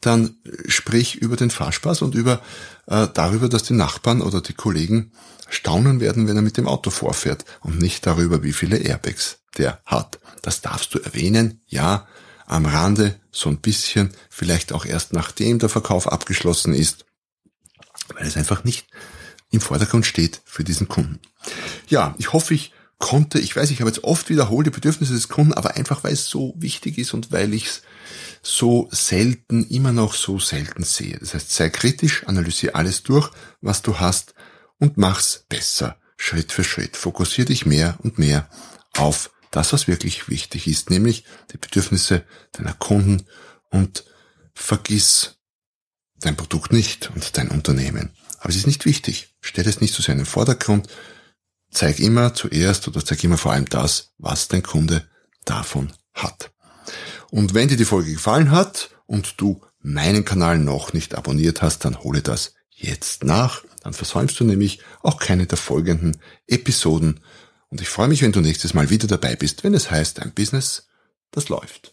dann 0.00 0.36
sprich 0.66 1.16
über 1.16 1.36
den 1.36 1.50
Fahrspaß 1.50 2.02
und 2.02 2.14
über 2.14 2.40
äh, 2.86 3.08
darüber, 3.12 3.48
dass 3.48 3.64
die 3.64 3.74
Nachbarn 3.74 4.20
oder 4.20 4.40
die 4.40 4.52
Kollegen 4.52 5.12
staunen 5.48 6.00
werden, 6.00 6.28
wenn 6.28 6.36
er 6.36 6.42
mit 6.42 6.56
dem 6.56 6.66
Auto 6.66 6.90
vorfährt 6.90 7.44
und 7.60 7.78
nicht 7.78 8.06
darüber, 8.06 8.42
wie 8.42 8.52
viele 8.52 8.78
Airbags 8.78 9.38
der 9.56 9.80
hat. 9.86 10.18
Das 10.42 10.60
darfst 10.60 10.94
du 10.94 10.98
erwähnen, 10.98 11.60
ja, 11.66 12.06
am 12.46 12.66
Rande 12.66 13.18
so 13.32 13.48
ein 13.48 13.58
bisschen, 13.58 14.12
vielleicht 14.30 14.72
auch 14.72 14.84
erst 14.84 15.12
nachdem 15.12 15.58
der 15.58 15.68
Verkauf 15.68 16.10
abgeschlossen 16.10 16.74
ist, 16.74 17.06
weil 18.14 18.26
es 18.26 18.36
einfach 18.36 18.64
nicht 18.64 18.86
im 19.50 19.60
Vordergrund 19.60 20.06
steht 20.06 20.40
für 20.44 20.64
diesen 20.64 20.88
Kunden. 20.88 21.20
Ja, 21.88 22.14
ich 22.18 22.32
hoffe, 22.32 22.54
ich 22.54 22.72
konnte, 22.98 23.38
ich 23.38 23.54
weiß, 23.54 23.70
ich 23.70 23.80
habe 23.80 23.90
jetzt 23.90 24.04
oft 24.04 24.30
wiederholt 24.30 24.66
die 24.66 24.70
Bedürfnisse 24.70 25.12
des 25.12 25.28
Kunden, 25.28 25.52
aber 25.52 25.76
einfach 25.76 26.04
weil 26.04 26.12
es 26.12 26.26
so 26.26 26.54
wichtig 26.56 26.98
ist 26.98 27.14
und 27.14 27.30
weil 27.30 27.52
ich 27.52 27.66
es 27.66 27.82
so 28.42 28.88
selten, 28.90 29.66
immer 29.68 29.92
noch 29.92 30.14
so 30.14 30.38
selten 30.38 30.84
sehe. 30.84 31.18
Das 31.18 31.34
heißt, 31.34 31.50
sei 31.50 31.68
kritisch, 31.68 32.26
analysiere 32.26 32.74
alles 32.74 33.02
durch, 33.02 33.30
was 33.60 33.82
du 33.82 33.98
hast 33.98 34.34
und 34.78 34.96
mach's 34.96 35.44
besser, 35.48 35.98
Schritt 36.16 36.52
für 36.52 36.64
Schritt. 36.64 36.96
Fokussier 36.96 37.44
dich 37.44 37.66
mehr 37.66 37.98
und 38.02 38.18
mehr 38.18 38.48
auf 38.96 39.30
das, 39.50 39.72
was 39.72 39.88
wirklich 39.88 40.28
wichtig 40.28 40.66
ist, 40.66 40.90
nämlich 40.90 41.24
die 41.52 41.58
Bedürfnisse 41.58 42.24
deiner 42.52 42.74
Kunden 42.74 43.26
und 43.70 44.04
vergiss 44.54 45.36
dein 46.20 46.36
Produkt 46.36 46.72
nicht 46.72 47.10
und 47.14 47.36
dein 47.36 47.48
Unternehmen. 47.48 48.10
Aber 48.40 48.50
es 48.50 48.56
ist 48.56 48.66
nicht 48.66 48.84
wichtig. 48.84 49.34
Stell 49.40 49.66
es 49.66 49.80
nicht 49.80 49.94
zu 49.94 50.02
so 50.02 50.06
sehr 50.06 50.12
in 50.12 50.20
den 50.20 50.26
Vordergrund, 50.26 50.88
Zeig 51.70 52.00
immer 52.00 52.34
zuerst 52.34 52.88
oder 52.88 53.04
zeig 53.04 53.22
immer 53.24 53.38
vor 53.38 53.52
allem 53.52 53.66
das, 53.66 54.12
was 54.18 54.48
dein 54.48 54.62
Kunde 54.62 55.06
davon 55.44 55.92
hat. 56.14 56.52
Und 57.30 57.54
wenn 57.54 57.68
dir 57.68 57.76
die 57.76 57.84
Folge 57.84 58.12
gefallen 58.12 58.50
hat 58.50 58.90
und 59.06 59.40
du 59.40 59.60
meinen 59.80 60.24
Kanal 60.24 60.58
noch 60.58 60.92
nicht 60.92 61.14
abonniert 61.14 61.62
hast, 61.62 61.84
dann 61.84 62.00
hole 62.00 62.22
das 62.22 62.54
jetzt 62.70 63.24
nach. 63.24 63.62
Dann 63.82 63.92
versäumst 63.92 64.38
du 64.40 64.44
nämlich 64.44 64.80
auch 65.02 65.18
keine 65.18 65.46
der 65.46 65.58
folgenden 65.58 66.18
Episoden. 66.46 67.20
Und 67.68 67.80
ich 67.80 67.88
freue 67.88 68.08
mich, 68.08 68.22
wenn 68.22 68.32
du 68.32 68.40
nächstes 68.40 68.74
Mal 68.74 68.90
wieder 68.90 69.06
dabei 69.06 69.36
bist, 69.36 69.64
wenn 69.64 69.74
es 69.74 69.90
heißt, 69.90 70.20
ein 70.20 70.32
Business, 70.32 70.88
das 71.30 71.48
läuft. 71.48 71.92